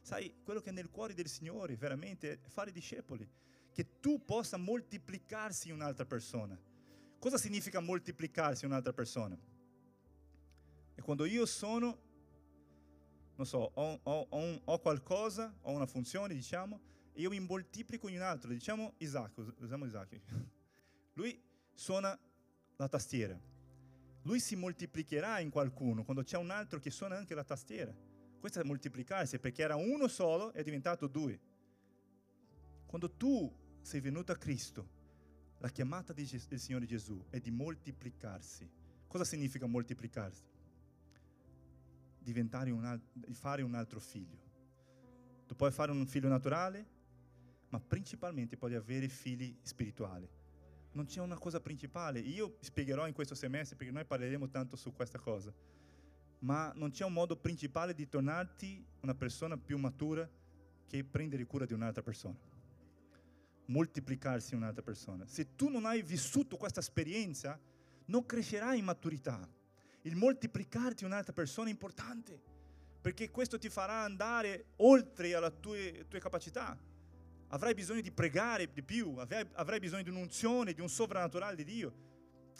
[0.00, 3.28] Sai, quello che è nel cuore del Signore veramente è fare discepoli,
[3.72, 6.56] che tu possa moltiplicarsi in un'altra persona.
[7.20, 9.38] Cosa significa moltiplicarsi in un'altra persona?
[10.94, 11.98] È quando io sono,
[13.36, 16.80] non so, ho, ho, ho, un, ho qualcosa, ho una funzione, diciamo,
[17.12, 20.16] e io mi moltiplico in un altro, diciamo Isacco, usiamo Isacco.
[21.14, 21.40] Lui
[21.72, 22.18] suona
[22.74, 23.38] la tastiera
[24.22, 27.94] lui si moltiplicherà in qualcuno quando c'è un altro che suona anche la tastiera.
[28.38, 31.38] Questo è moltiplicarsi perché era uno solo e è diventato due.
[32.86, 33.50] Quando tu
[33.80, 34.98] sei venuto a Cristo,
[35.60, 38.68] la chiamata del Signore Gesù è di moltiplicarsi.
[39.06, 40.42] Cosa significa moltiplicarsi?
[42.18, 43.00] Diventare un al-
[43.32, 44.48] fare un altro figlio.
[45.46, 46.86] Tu puoi fare un figlio naturale,
[47.70, 50.28] ma principalmente puoi avere figli spirituali
[50.92, 52.18] non c'è una cosa principale.
[52.20, 55.52] Io spiegherò in questo semestre perché noi parleremo tanto su questa cosa.
[56.40, 60.28] Ma non c'è un modo principale di tornarti una persona più matura
[60.86, 62.36] che prendere cura di un'altra persona.
[63.70, 65.26] Moltiplicarsi in un'altra persona.
[65.26, 67.58] Se tu non hai vissuto questa esperienza,
[68.06, 69.48] non crescerai in maturità.
[70.02, 72.40] Il moltiplicarti in un'altra persona è importante
[73.00, 76.78] perché questo ti farà andare oltre alle tue, tue capacità
[77.52, 81.92] avrai bisogno di pregare di più, avrai bisogno di un'unzione, di un sovrannaturale di Dio.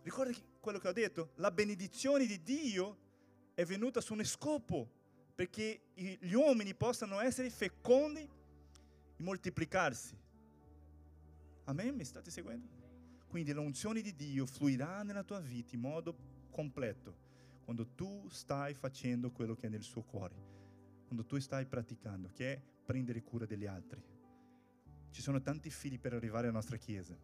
[0.02, 2.98] Ricorda quello che ho detto, la benedizione di Dio
[3.54, 4.88] è venuta su un scopo,
[5.34, 10.18] perché gli uomini possano essere fecondi e moltiplicarsi.
[11.70, 11.94] Amen?
[11.94, 12.66] Mi state seguendo?
[13.28, 16.16] Quindi l'unzione di Dio fluirà nella tua vita in modo
[16.50, 17.28] completo
[17.62, 20.34] quando tu stai facendo quello che è nel suo cuore,
[21.04, 24.02] quando tu stai praticando, che è prendere cura degli altri.
[25.10, 27.16] Ci sono tanti fili per arrivare alla nostra chiesa.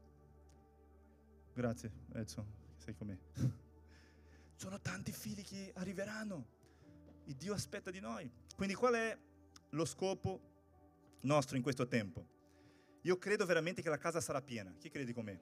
[1.53, 3.19] Grazie, Edson, sei con me.
[4.55, 6.55] sono tanti fili che arriveranno.
[7.25, 8.31] E Dio aspetta di noi.
[8.55, 9.19] Quindi qual è
[9.71, 12.36] lo scopo nostro in questo tempo?
[13.07, 14.75] Io credo veramente che la casa sarà piena.
[14.79, 15.41] Chi crede con me?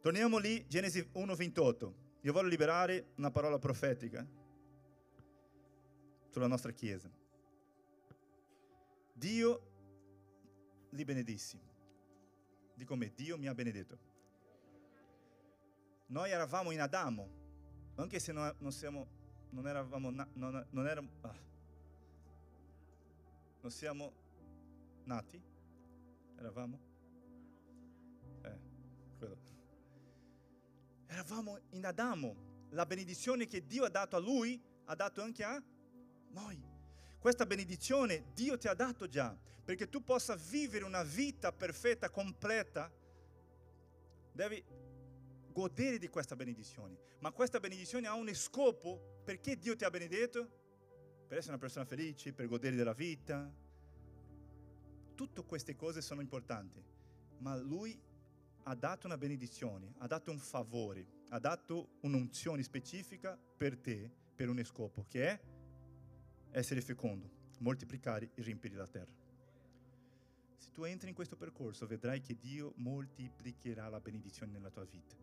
[0.00, 1.94] Torniamo lì, Genesi 1:28.
[2.20, 4.24] Io voglio liberare una parola profetica
[6.28, 7.10] sulla nostra chiesa.
[9.12, 9.70] Dio
[10.90, 11.70] li benedissi.
[12.74, 13.98] di come Dio mi ha benedetto.
[16.06, 17.28] Noi eravamo in Adamo,
[17.96, 19.06] anche se non, non siamo,
[19.50, 21.36] non eravamo, non, non, eravamo, ah,
[23.60, 24.12] non siamo
[25.04, 25.40] nati,
[26.42, 26.80] eravamo,
[28.42, 28.58] eh,
[29.18, 29.38] quello.
[31.06, 35.62] Eravamo in Adamo, la benedizione che Dio ha dato a lui ha dato anche a
[36.30, 36.60] noi.
[37.18, 42.92] Questa benedizione Dio ti ha dato già, perché tu possa vivere una vita perfetta, completa.
[44.32, 44.62] Devi
[45.52, 46.98] godere di questa benedizione.
[47.20, 49.20] Ma questa benedizione ha un scopo.
[49.24, 50.60] Perché Dio ti ha benedetto?
[51.28, 53.48] Per essere una persona felice, per godere della vita.
[55.14, 56.82] Tutte queste cose sono importanti.
[57.38, 57.98] Ma Lui
[58.64, 64.48] ha dato una benedizione, ha dato un favore, ha dato un'unzione specifica per te, per
[64.48, 65.40] un scopo, che è
[66.50, 69.12] essere fecondo, moltiplicare e riempire la terra.
[70.56, 75.16] Se tu entri in questo percorso, vedrai che Dio moltiplicherà la benedizione nella tua vita.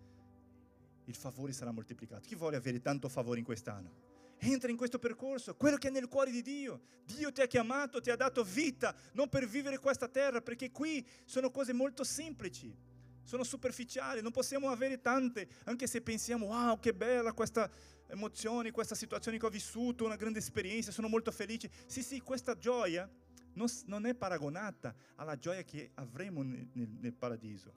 [1.05, 2.27] Il favore sarà moltiplicato.
[2.27, 4.08] Chi vuole avere tanto favore in quest'anno?
[4.39, 6.81] Entra in questo percorso, quello che è nel cuore di Dio.
[7.03, 11.05] Dio ti ha chiamato, ti ha dato vita, non per vivere questa terra, perché qui
[11.25, 12.87] sono cose molto semplici
[13.29, 17.69] sono superficiali, non possiamo avere tante, anche se pensiamo, wow, che bella questa
[18.07, 21.69] emozione, questa situazione che ho vissuto, una grande esperienza, sono molto felice.
[21.85, 23.07] Sì, sì, questa gioia
[23.53, 27.71] non, non è paragonata alla gioia che avremo nel, nel, nel paradiso,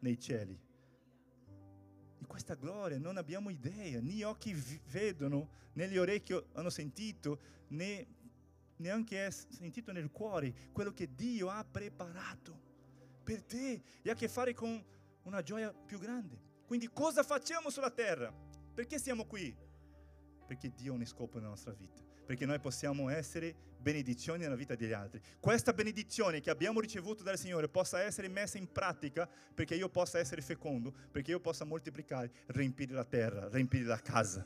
[0.00, 0.58] nei cieli.
[2.24, 4.54] Di questa gloria non abbiamo idea, né occhi
[4.90, 8.06] vedono, né gli orecchi hanno sentito, né
[8.76, 12.58] neanche è sentito nel cuore quello che Dio ha preparato
[13.22, 14.82] per te e ha a che fare con
[15.24, 16.62] una gioia più grande.
[16.66, 18.32] Quindi cosa facciamo sulla terra?
[18.72, 19.54] Perché siamo qui?
[20.46, 23.54] Perché Dio ha un scopo nella nostra vita, perché noi possiamo essere
[23.84, 25.20] benedizioni nella vita degli altri.
[25.38, 30.18] Questa benedizione che abbiamo ricevuto dal Signore possa essere messa in pratica perché io possa
[30.18, 34.44] essere fecondo, perché io possa moltiplicare, riempire la terra, riempire la casa.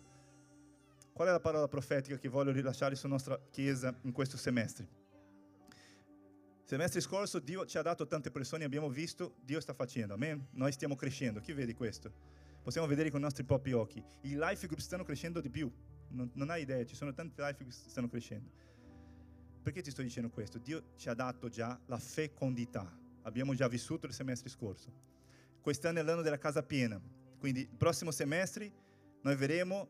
[1.13, 4.87] Qual è la parola profetica che voglio rilasciare sulla nostra Chiesa in questo semestre?
[6.65, 10.49] Semestre scorso Dio ci ha dato tante persone, abbiamo visto, Dio sta facendo, amen?
[10.51, 12.13] Noi stiamo crescendo, chi vede questo?
[12.63, 14.03] Possiamo vedere con i nostri propri occhi.
[14.23, 15.73] I life group stanno crescendo di più,
[16.09, 18.51] non, non hai idea, ci sono tanti life group che stanno crescendo.
[19.69, 20.57] Perché ti sto dicendo questo?
[20.57, 22.91] Dio ci ha dato già la fecondità,
[23.25, 24.91] abbiamo già vissuto il semestre scorso.
[25.61, 26.99] Quest'anno è l'anno della casa piena,
[27.39, 28.73] quindi il prossimo semestre
[29.21, 29.89] noi vedremo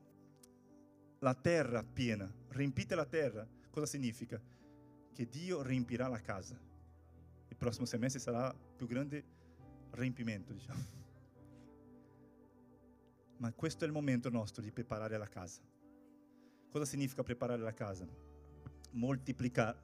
[1.21, 3.47] la terra piena, riempite la terra.
[3.71, 4.43] Cosa significa?
[5.13, 6.59] Che Dio riempirà la casa
[7.47, 9.25] il prossimo semestre sarà più grande
[9.93, 10.83] riempimento, diciamo.
[13.37, 15.63] Ma questo è il momento nostro di preparare la casa.
[16.69, 18.28] Cosa significa preparare la casa?
[18.91, 19.79] Moltiplicare.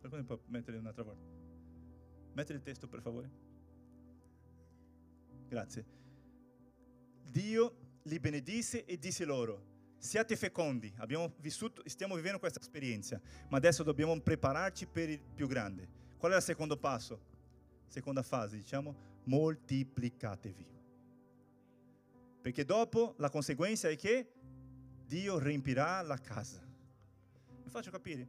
[0.00, 1.24] Qualcuno può mettere un'altra volta?
[2.32, 3.30] Mettere il testo, per favore.
[5.48, 5.84] Grazie.
[7.30, 10.92] Dio li benedisse e disse loro, siate fecondi,
[11.38, 15.88] vissuto, stiamo vivendo questa esperienza, ma adesso dobbiamo prepararci per il più grande.
[16.16, 17.20] Qual è il secondo passo?
[17.88, 20.66] Seconda fase, diciamo, moltiplicatevi.
[22.40, 24.32] Perché dopo la conseguenza è che
[25.04, 26.65] Dio riempirà la casa.
[27.66, 28.28] Mi faccio capire?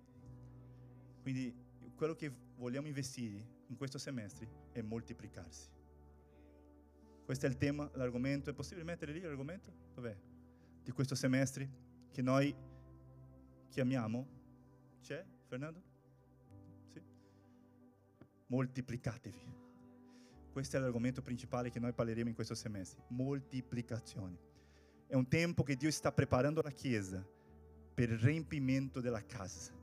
[1.21, 1.55] Quindi
[1.95, 5.69] quello che vogliamo investire in questo semestre è moltiplicarsi.
[7.23, 8.49] Questo è il tema, l'argomento.
[8.49, 9.71] È possibile mettere lì l'argomento?
[9.93, 10.17] Dov'è?
[10.81, 11.69] Di questo semestre
[12.11, 12.53] che noi
[13.69, 14.27] chiamiamo?
[15.01, 15.83] C'è, Fernando?
[18.47, 19.55] moltiplicatevi.
[20.51, 24.39] Questo è l'argomento principale che noi parleremo in questo semestre, moltiplicazione.
[25.05, 27.23] È un tempo che Dio sta preparando la Chiesa
[27.97, 29.73] per il riempimento della casa,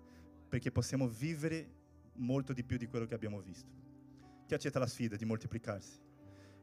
[0.48, 1.68] perché possiamo vivere
[2.12, 3.68] molto di più di quello che abbiamo visto.
[4.46, 5.98] Chi accetta la sfida di moltiplicarsi?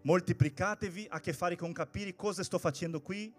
[0.04, 3.34] Moltiplicatevi a che fare con capire cosa sto facendo qui.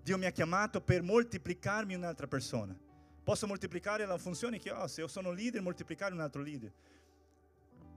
[0.00, 2.78] Dio mi ha chiamato per moltiplicarmi un'altra persona.
[3.24, 6.72] Posso moltiplicare la funzione che ho, se io sono leader, moltiplicare un altro leader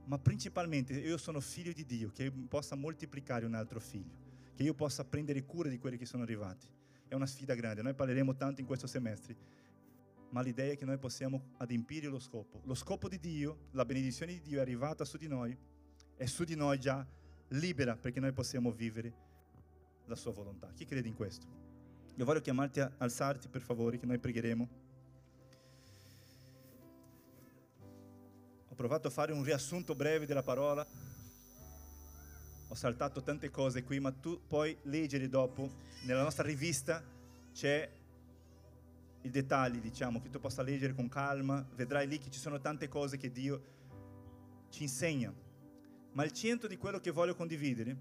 [0.06, 4.16] ma principalmente io sono figlio di Dio, che possa moltiplicare un altro figlio,
[4.56, 6.66] che io possa prendere cura di quelli che sono arrivati.
[7.08, 9.36] È una sfida grande, noi parleremo tanto in questo semestre,
[10.30, 12.60] ma l'idea è che noi possiamo adempiere lo scopo.
[12.64, 15.56] Lo scopo di Dio, la benedizione di Dio è arrivata su di noi,
[16.16, 17.06] è su di noi già
[17.48, 19.12] libera perché noi possiamo vivere
[20.04, 20.70] la sua volontà.
[20.74, 21.46] Chi crede in questo?
[22.14, 24.86] Io voglio chiamarti a alzarti per favore, che noi pregheremo.
[28.78, 30.86] provato a fare un riassunto breve della parola.
[32.68, 35.70] Ho saltato tante cose qui, ma tu puoi leggere dopo.
[36.04, 37.02] Nella nostra rivista
[37.52, 37.90] c'è
[39.22, 41.66] i dettagli, diciamo, che tu possa leggere con calma.
[41.74, 43.62] Vedrai lì che ci sono tante cose che Dio
[44.68, 45.32] ci insegna.
[46.12, 47.96] Ma il centro di quello che voglio condividere,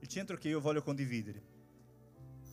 [0.00, 1.42] il centro che io voglio condividere,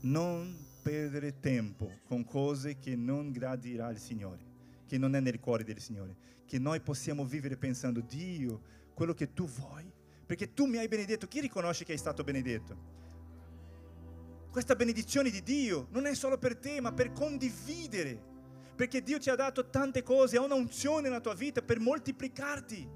[0.01, 4.43] non perdere tempo con cose che non gradirà il Signore,
[4.87, 6.15] che non è nel cuore del Signore,
[6.45, 8.61] che noi possiamo vivere pensando, Dio,
[9.01, 9.91] quello che tu vuoi,
[10.27, 12.77] perché tu mi hai benedetto, chi riconosce che hai stato benedetto?
[14.51, 18.21] Questa benedizione di Dio non è solo per te, ma per condividere.
[18.75, 22.87] Perché Dio ti ha dato tante cose, ha un'unzione nella tua vita per moltiplicarti.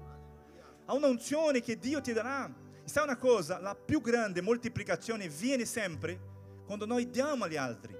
[0.84, 2.54] Ha un'unzione che Dio ti darà.
[2.84, 6.20] Sai una cosa, la più grande moltiplicazione viene sempre
[6.66, 7.96] quando noi diamo agli altri.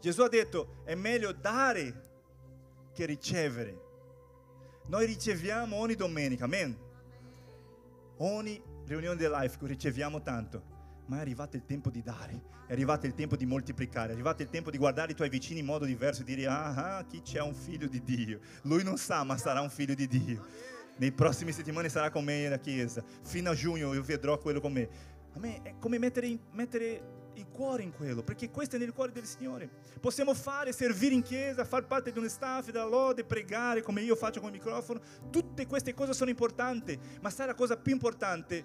[0.00, 2.04] Gesù ha detto, è meglio dare
[2.94, 3.85] che ricevere.
[4.88, 6.76] Noi riceviamo ogni domenica, amen.
[8.18, 10.74] Ogni riunione del life riceviamo tanto
[11.06, 14.42] ma è arrivato il tempo di dare, è arrivato il tempo di moltiplicare, è arrivato
[14.42, 17.22] il tempo di guardare i tuoi vicini in modo diverso e dire, ah, ah chi
[17.22, 18.40] c'è un figlio di Dio.
[18.62, 20.44] Lui non sa, ma sarà un figlio di Dio.
[20.96, 23.04] Nei prossimi settimane sarà con me nella chiesa.
[23.22, 24.88] Fino a giugno io vedrò quello con me.
[25.34, 29.12] A me è come mettere, mettere il cuore in quello, perché questo è nel cuore
[29.12, 29.70] del Signore.
[30.00, 34.16] Possiamo fare, servire in chiesa, far parte di un staff, della lode, pregare come io
[34.16, 35.00] faccio con il microfono.
[35.30, 38.64] Tutte queste cose sono importanti, ma sai la cosa più importante?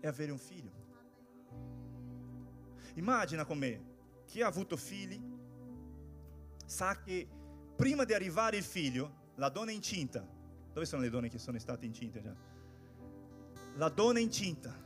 [0.00, 0.72] È avere un figlio.
[2.94, 3.80] Immagina con me,
[4.26, 5.20] chi ha avuto figli
[6.64, 7.28] sa che
[7.76, 10.26] prima di arrivare il figlio, la donna è incinta.
[10.72, 12.34] Dove sono le donne che sono state incinte già?
[13.76, 14.84] La donna è incinta.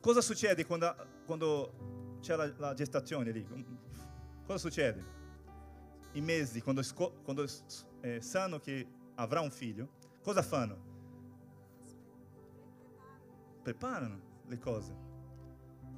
[0.00, 3.46] Cosa succede quando, quando c'è la, la, gestazione lì?
[4.44, 5.14] Cosa succede?
[6.12, 6.82] I mesi, quando,
[7.22, 7.46] quando
[8.00, 9.88] eh, sanno che avrà un figlio,
[10.22, 10.94] cosa fanno?
[13.62, 15.06] Preparano le cose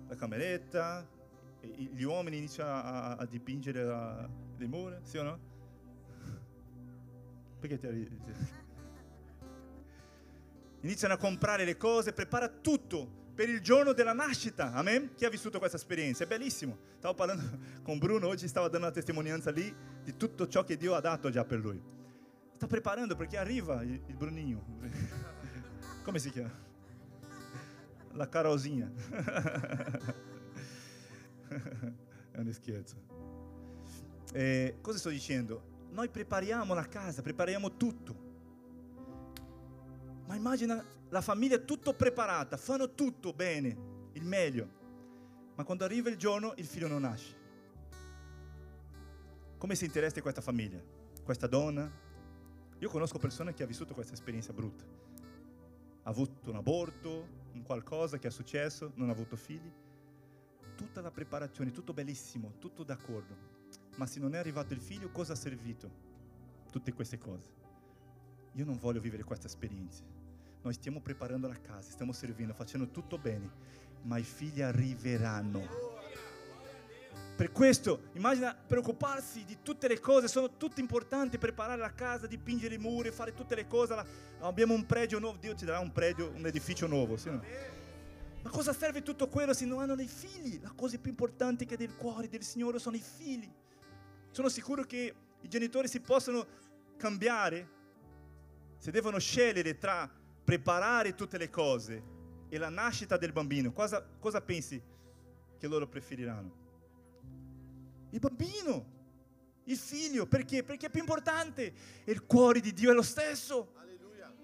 [0.08, 1.06] la cameretta,
[1.60, 5.38] gli uomini iniziano a, a dipingere la, le mura, sì o no?
[7.60, 8.18] Perché ti arrivi?
[10.80, 14.72] Iniziano a comprare le cose, prepara tutto per il giorno della nascita.
[14.72, 15.14] Amen?
[15.14, 16.24] Chi ha vissuto questa esperienza?
[16.24, 16.76] È bellissimo.
[16.96, 19.72] Stavo parlando con Bruno, oggi stava dando una testimonianza lì
[20.02, 21.80] di tutto ciò che Dio ha dato già per lui.
[22.56, 24.64] Sta preparando perché arriva il, Bruninho.
[26.02, 26.50] Come si chiama?
[28.14, 28.90] la Carolzinha.
[32.32, 32.96] È un scherzo.
[34.32, 35.86] Eh, cosa sto dicendo?
[35.92, 38.26] Noi prepariamo la casa, prepariamo tutto.
[40.26, 44.76] Ma immagina la famiglia tutto preparata, fanno tutto bene, il meglio.
[45.54, 47.36] Ma quando arriva il giorno il figlio non nasce.
[49.56, 50.80] Come si interessa questa famiglia?
[51.24, 51.90] Questa donna?
[52.78, 54.84] Io conosco persone che hanno vissuto questa esperienza brutta.
[54.84, 59.70] Ha avuto un aborto, un qualcosa che è successo, non ha avuto figli.
[60.76, 63.56] Tutta la preparazione, tutto bellissimo, tutto d'accordo.
[63.96, 65.90] Ma se non è arrivato il figlio, cosa ha servito?
[66.70, 67.50] Tutte queste cose.
[68.52, 70.17] Io non voglio vivere questa esperienza.
[70.62, 73.50] Noi stiamo preparando la casa, stiamo servindo, facendo tutto bene,
[74.02, 75.96] ma i figli arriveranno
[77.38, 82.74] per questo, immagina preoccuparsi di tutte le cose, sono tutte importanti, preparare la casa, dipingere
[82.74, 83.94] i muri, fare tutte le cose.
[84.40, 87.40] Abbiamo un pregio nuovo, Dio ci darà un pregio, un edificio nuovo, sì no?
[88.42, 90.60] Ma cosa serve tutto quello se non hanno dei figli?
[90.60, 93.48] La cosa più importante che è del cuore del Signore sono i figli.
[94.32, 96.44] Sono sicuro che i genitori si possono
[96.96, 97.68] cambiare
[98.78, 100.10] se devono scegliere tra
[100.48, 102.02] preparare tutte le cose
[102.48, 103.70] e la nascita del bambino.
[103.70, 104.82] Cosa, cosa pensi
[105.58, 106.56] che loro preferiranno?
[108.08, 108.86] Il bambino,
[109.64, 110.62] il figlio, perché?
[110.62, 111.70] Perché è più importante.
[112.04, 113.74] Il cuore di Dio è lo stesso.
[113.74, 114.34] Alleluia.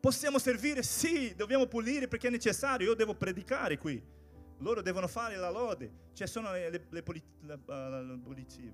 [0.00, 0.82] Possiamo servire?
[0.82, 2.88] Sì, dobbiamo pulire perché è necessario.
[2.88, 4.02] Io devo predicare qui.
[4.58, 6.08] Loro devono fare la lode.
[6.12, 7.04] Ci sono le, le, le,
[7.46, 8.72] le pulizie.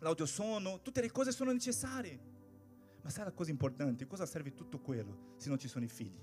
[0.00, 2.34] L'audiosono, tutte le cose sono necessarie.
[3.06, 4.04] Ma sai la cosa importante?
[4.08, 6.20] Cosa serve tutto quello se non ci sono i figli?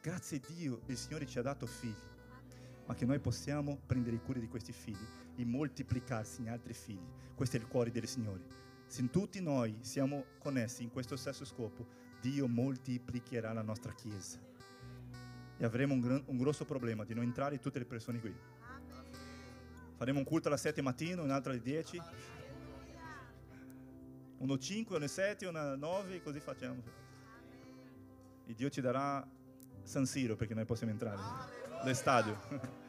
[0.00, 1.92] Grazie a Dio il Signore ci ha dato figli
[2.86, 5.06] ma che noi possiamo prendere cura di questi figli
[5.36, 7.12] e moltiplicarsi in altri figli.
[7.34, 8.42] Questo è il cuore del Signore.
[8.86, 11.86] Se tutti noi siamo connessi in questo stesso scopo,
[12.22, 14.38] Dio moltiplicherà la nostra Chiesa.
[15.58, 18.34] E avremo un, gran, un grosso problema di non entrare tutte le persone qui.
[19.96, 22.00] Faremo un culto alle 7 mattino, un altro alle 10.
[24.38, 26.82] Uno 5, uno 7, uno 9, così facciamo.
[28.46, 29.26] E Dio ci darà
[29.82, 31.20] San Siro perché noi possiamo entrare
[31.84, 32.38] del stadio.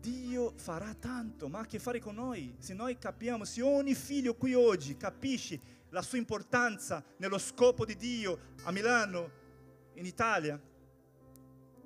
[0.00, 2.56] Dio farà tanto, ma ha a che fare con noi.
[2.58, 7.96] Se noi capiamo, se ogni figlio qui oggi capisce la sua importanza nello scopo di
[7.96, 9.42] Dio a Milano,
[9.94, 10.60] in Italia,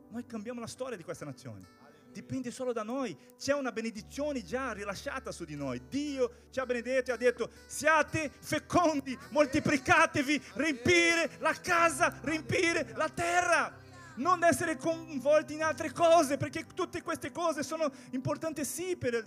[0.08, 1.77] noi cambiamo la storia di questa nazione.
[2.18, 3.16] Dipende solo da noi.
[3.38, 5.80] C'è una benedizione già rilasciata su di noi.
[5.88, 13.08] Dio ci ha benedetto e ha detto siate fecondi, moltiplicatevi, riempire la casa, riempire la
[13.08, 13.86] terra.
[14.16, 19.24] Non essere coinvolti in altre cose, perché tutte queste cose sono importanti sì per,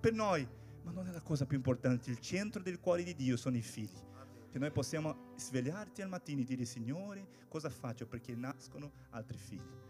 [0.00, 0.46] per noi,
[0.82, 2.10] ma non è la cosa più importante.
[2.10, 4.10] Il centro del cuore di Dio sono i figli
[4.50, 9.80] che noi possiamo svegliarti al mattino e dire Signore, cosa faccio perché nascono altri figli.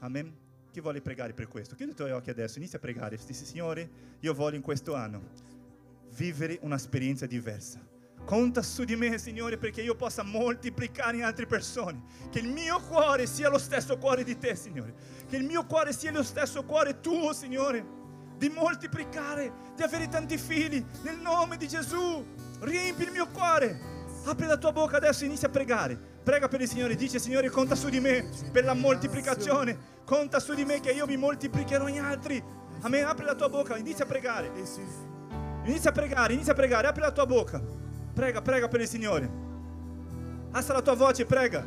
[0.00, 0.47] Amen.
[0.78, 1.74] Chi vuole pregare per questo?
[1.74, 3.18] Chiudi i tuoi occhi adesso, inizia a pregare.
[3.26, 5.22] Dici, Signore, io voglio in questo anno
[6.10, 7.84] vivere un'esperienza diversa.
[8.24, 12.02] Conta su di me, Signore, perché io possa moltiplicare in altre persone.
[12.30, 14.94] Che il mio cuore sia lo stesso cuore di te, Signore.
[15.28, 17.84] Che il mio cuore sia lo stesso cuore tuo, Signore.
[18.36, 20.84] Di moltiplicare, di avere tanti figli.
[21.02, 22.24] Nel nome di Gesù
[22.60, 23.80] riempi il mio cuore.
[24.26, 26.17] Apri la tua bocca adesso e inizia a pregare.
[26.28, 29.96] Prega per il Signore, dice Signore conta su di me per la moltiplicazione.
[30.04, 32.44] Conta su di me che io mi moltiplicherò in altri.
[32.82, 34.52] Amen, apri la tua bocca, inizia a pregare.
[35.64, 37.62] Inizia a pregare, inizia a pregare, apri la tua bocca.
[38.12, 39.30] Prega, prega per il Signore.
[40.50, 41.64] Alza la tua voce, prega.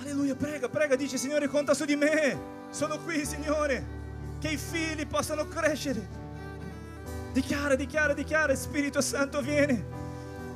[0.00, 2.36] Alleluia, prega, prega, dice Signore conta su di me.
[2.70, 3.86] Sono qui, Signore
[4.40, 6.25] che i figli possano crescere.
[7.36, 9.84] Dichiara, dichiara, dichiara, Spirito Santo viene,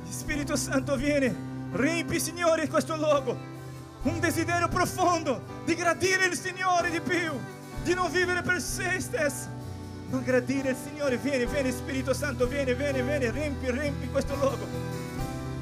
[0.09, 1.31] Spirito Santo viene,
[1.73, 3.37] riempi Signore questo luogo,
[4.01, 7.33] un desiderio profondo di gradire il Signore di più,
[7.83, 9.47] di non vivere per se stesso,
[10.09, 14.65] ma gradire il Signore, vieni, vieni Spirito Santo, vieni, vieni, vieni, riempi, riempi questo luogo.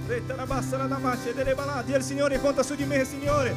[0.08, 3.54] Retta la bassa la damascia delle baladi, il Signore conta su di me, Signore.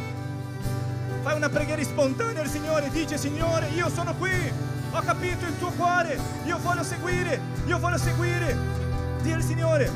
[1.22, 5.70] Fai una preghiera spontanea al Signore, dice Signore, io sono qui, ho capito il tuo
[5.70, 8.56] cuore, io voglio seguire, io voglio seguire.
[9.22, 9.90] Dì al Signore,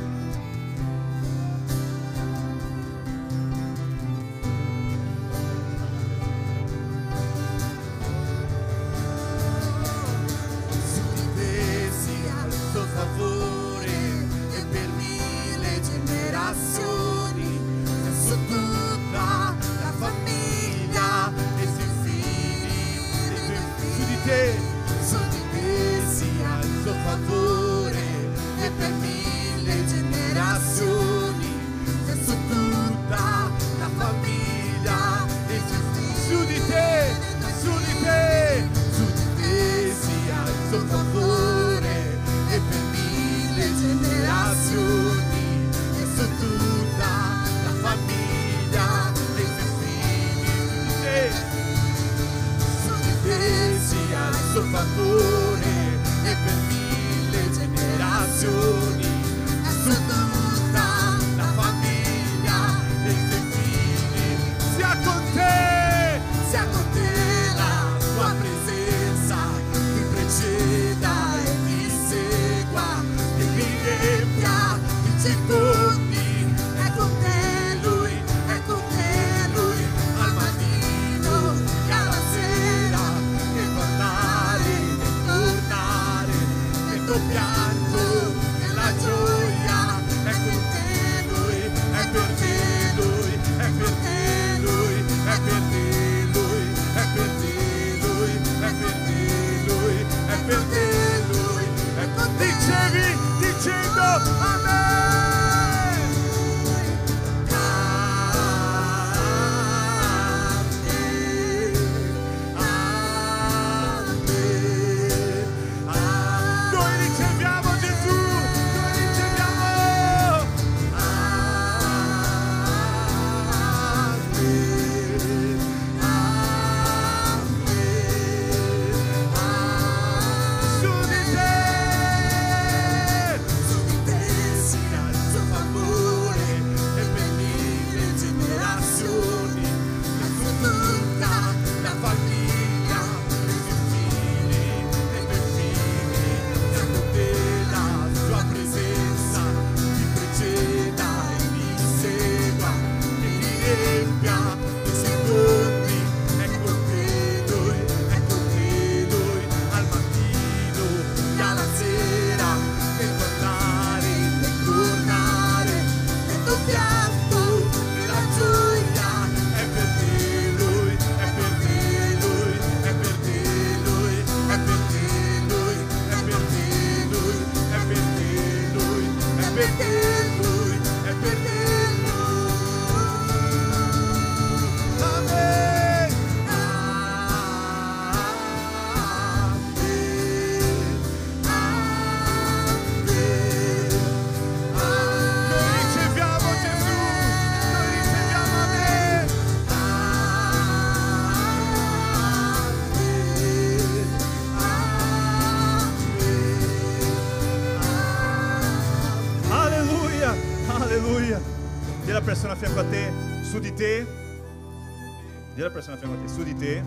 [215.67, 216.85] Alla persona a fianco a te, su di te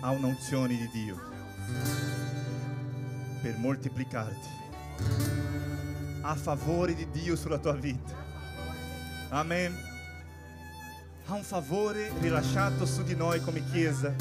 [0.00, 1.20] ha un'unzione di Dio
[3.42, 4.48] per moltiplicarti.
[6.22, 8.14] Ha favore di Dio sulla tua vita.
[9.28, 9.76] Amen.
[11.26, 14.14] Ha un favore rilasciato su di noi come Chiesa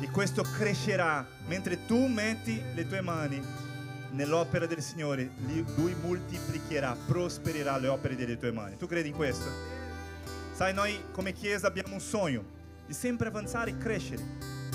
[0.00, 3.40] e questo crescerà mentre tu metti le tue mani
[4.10, 5.30] nell'opera del Signore.
[5.76, 8.76] Lui moltiplicherà, prospererà le opere delle tue mani.
[8.76, 9.48] Tu credi in questo?
[10.52, 12.54] Sai, noi come Chiesa abbiamo un sogno
[12.86, 14.22] di sempre avanzare e crescere.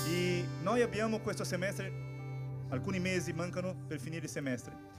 [0.06, 1.92] E noi abbiamo questo semestre,
[2.68, 4.90] alcuni mesi mancano per finire il semestre.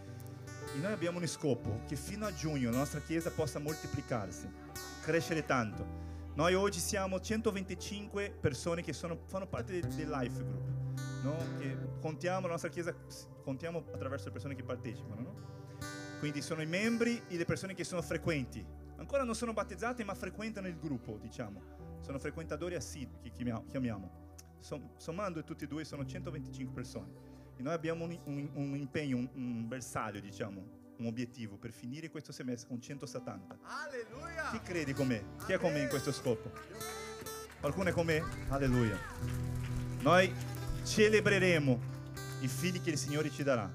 [0.75, 4.49] E noi abbiamo un scopo che fino a giugno la nostra Chiesa possa moltiplicarsi,
[5.03, 6.01] crescere tanto.
[6.33, 10.67] Noi oggi siamo 125 persone che sono, fanno parte del, del Life Group,
[11.21, 11.37] no?
[11.59, 12.95] che contiamo la nostra Chiesa,
[13.43, 15.21] contiamo attraverso le persone che partecipano.
[15.21, 15.51] No?
[16.19, 18.65] Quindi sono i membri e le persone che sono frequenti.
[18.95, 21.82] Ancora non sono battezzate ma frequentano il gruppo, diciamo.
[22.03, 24.21] Sono frequentatori assidui, che chiamiamo.
[24.97, 27.11] Sommando tutti e due sono 125 persone.
[27.55, 32.09] E noi abbiamo un, un, un impegno, un, un bersaglio, diciamo, un obiettivo per finire
[32.09, 33.57] questo semestre con 170.
[33.63, 34.49] Alleluia!
[34.51, 35.23] Chi crede con me?
[35.45, 36.51] Chi è con me in questo scopo?
[37.61, 38.21] Qualcuno è con me?
[38.49, 38.99] Alleluia.
[40.01, 40.29] Noi
[40.83, 41.79] celebreremo
[42.41, 43.71] i figli che il Signore ci darà.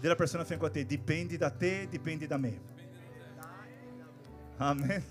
[0.00, 2.60] Della persona fianco a te, dipendi da te, dipendi da me.
[4.56, 5.04] Amen.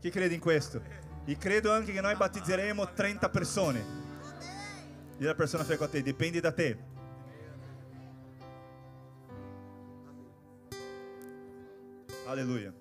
[0.00, 1.03] Chi crede in questo?
[1.26, 4.02] E credo anche che noi battezzeremo 30 persone.
[5.16, 6.78] Della persona a fianco a te, dipendi da te.
[12.26, 12.72] Alleluia.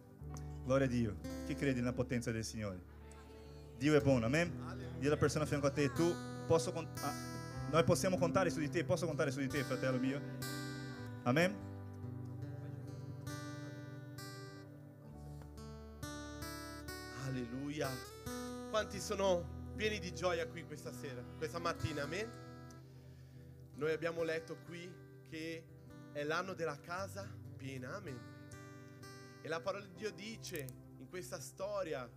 [0.65, 1.15] Gloria a Dio.
[1.45, 2.91] Chi crede nella potenza del Signore?
[3.77, 4.51] Dio è buono, amen?
[4.97, 6.13] Dio alla persona fianco a te, tu
[6.47, 7.13] posso ah,
[7.69, 10.21] noi possiamo contare su di te, posso contare su di te, fratello mio?
[11.23, 11.55] Amen?
[17.25, 17.89] Alleluia.
[18.73, 22.27] Quanti sono pieni di gioia qui questa sera, questa mattina, amen?
[23.75, 24.91] Noi abbiamo letto qui
[25.29, 25.63] che
[26.11, 28.19] è l'anno della casa piena, amen.
[29.43, 30.65] E la parola di Dio dice
[30.97, 32.09] in questa storia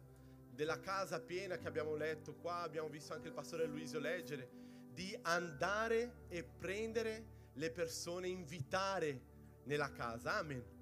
[0.50, 4.48] della casa piena che abbiamo letto qua, abbiamo visto anche il pastore Luisio leggere,
[4.94, 9.20] di andare e prendere le persone, invitare
[9.64, 10.38] nella casa.
[10.38, 10.75] Amen.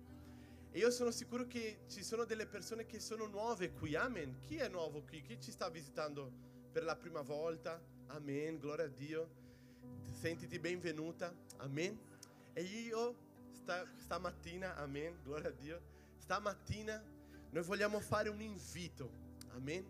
[0.74, 3.94] E io sono sicuro che ci sono delle persone che sono nuove qui.
[3.94, 4.40] Amen.
[4.40, 5.22] Chi è nuovo qui?
[5.22, 6.32] Chi ci sta visitando
[6.72, 7.80] per la prima volta?
[8.08, 8.58] Amen.
[8.58, 9.30] Gloria a Dio.
[10.10, 11.32] Sentiti benvenuta.
[11.58, 11.96] Amen.
[12.54, 13.14] E io
[13.52, 15.20] sta, stamattina, amen.
[15.22, 15.80] Gloria a Dio
[16.24, 17.00] stamattina
[17.50, 19.10] noi vogliamo fare un invito,
[19.50, 19.84] amen,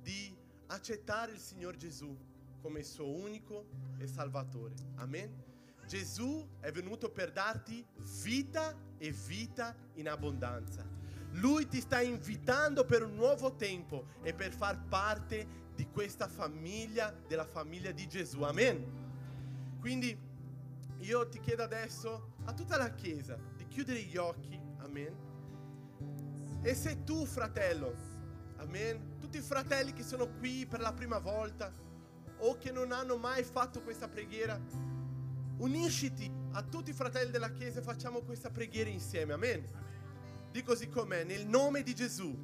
[0.00, 0.34] di
[0.68, 2.16] accettare il Signore Gesù
[2.62, 3.66] come suo unico
[3.98, 4.74] e salvatore.
[4.94, 5.50] Amen.
[5.86, 7.84] Gesù è venuto per darti
[8.22, 10.86] vita e vita in abbondanza.
[11.32, 17.10] Lui ti sta invitando per un nuovo tempo e per far parte di questa famiglia,
[17.26, 18.42] della famiglia di Gesù.
[18.42, 19.00] Amen.
[19.80, 20.16] Quindi
[20.98, 24.60] io ti chiedo adesso a tutta la Chiesa di chiudere gli occhi.
[24.78, 25.30] Amen
[26.64, 27.92] e se tu, fratello,
[28.58, 31.72] amen, tutti i fratelli che sono qui per la prima volta
[32.38, 34.60] o che non hanno mai fatto questa preghiera,
[35.58, 39.64] unisciti a tutti i fratelli della Chiesa facciamo questa preghiera insieme, amen.
[40.50, 42.36] Di così com'è, nel nome di Gesù.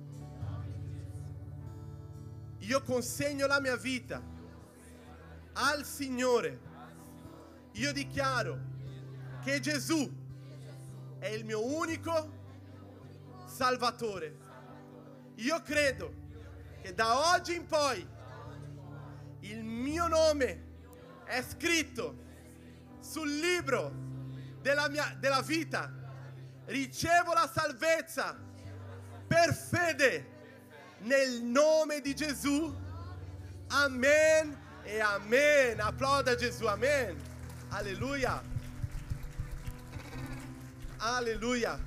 [2.61, 4.23] Io consegno la mia vita
[5.53, 6.67] al Signore.
[7.73, 8.59] Io dichiaro
[9.43, 10.11] che Gesù
[11.19, 12.37] è il mio unico
[13.47, 14.37] Salvatore.
[15.37, 16.15] Io credo
[16.81, 18.07] che da oggi in poi
[19.41, 20.67] il mio nome
[21.25, 22.27] è scritto
[23.01, 23.93] sul libro
[24.61, 25.93] della, mia, della vita.
[26.67, 28.37] Ricevo la salvezza
[29.27, 30.37] per fede
[31.01, 32.75] nel nome di Gesù.
[33.69, 35.81] Amen e amen.
[35.81, 37.17] Applauda Gesù, amen.
[37.69, 38.43] Alleluia.
[40.99, 41.79] Alleluia.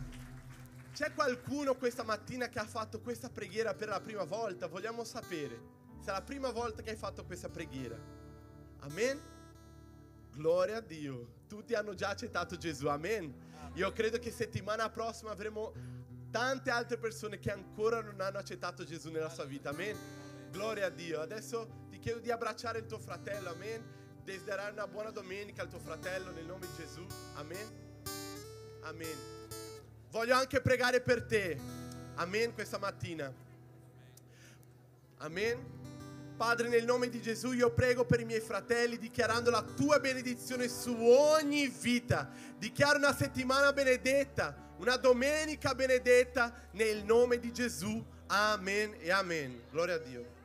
[0.94, 4.68] C'è qualcuno questa mattina che ha fatto questa preghiera per la prima volta?
[4.68, 7.98] Vogliamo sapere se è la prima volta che hai fatto questa preghiera.
[8.80, 9.20] Amen?
[10.34, 11.40] Gloria a Dio.
[11.48, 12.88] Tutti hanno già accettato Gesù.
[12.88, 13.34] Amen.
[13.74, 15.74] Io credo che settimana prossima avremo
[16.32, 19.70] tante altre persone che ancora non hanno accettato Gesù nella sua vita.
[19.70, 19.98] Amen.
[20.52, 21.22] Gloria a Dio.
[21.22, 23.50] Adesso ti chiedo di abbracciare il tuo fratello.
[23.50, 24.00] Amen.
[24.24, 27.06] Desiderare una buona domenica al tuo fratello nel nome di Gesù.
[27.36, 27.68] Amen.
[28.82, 29.18] Amen.
[30.10, 31.60] Voglio anche pregare per te.
[32.16, 33.34] Amen questa mattina.
[35.18, 35.81] Amen.
[36.36, 40.68] Padre, nel nome di Gesù io prego per i miei fratelli dichiarando la tua benedizione
[40.68, 42.30] su ogni vita.
[42.58, 48.04] Dichiaro una settimana benedetta, una domenica benedetta nel nome di Gesù.
[48.28, 49.62] Amen e amen.
[49.70, 50.41] Gloria a Dio.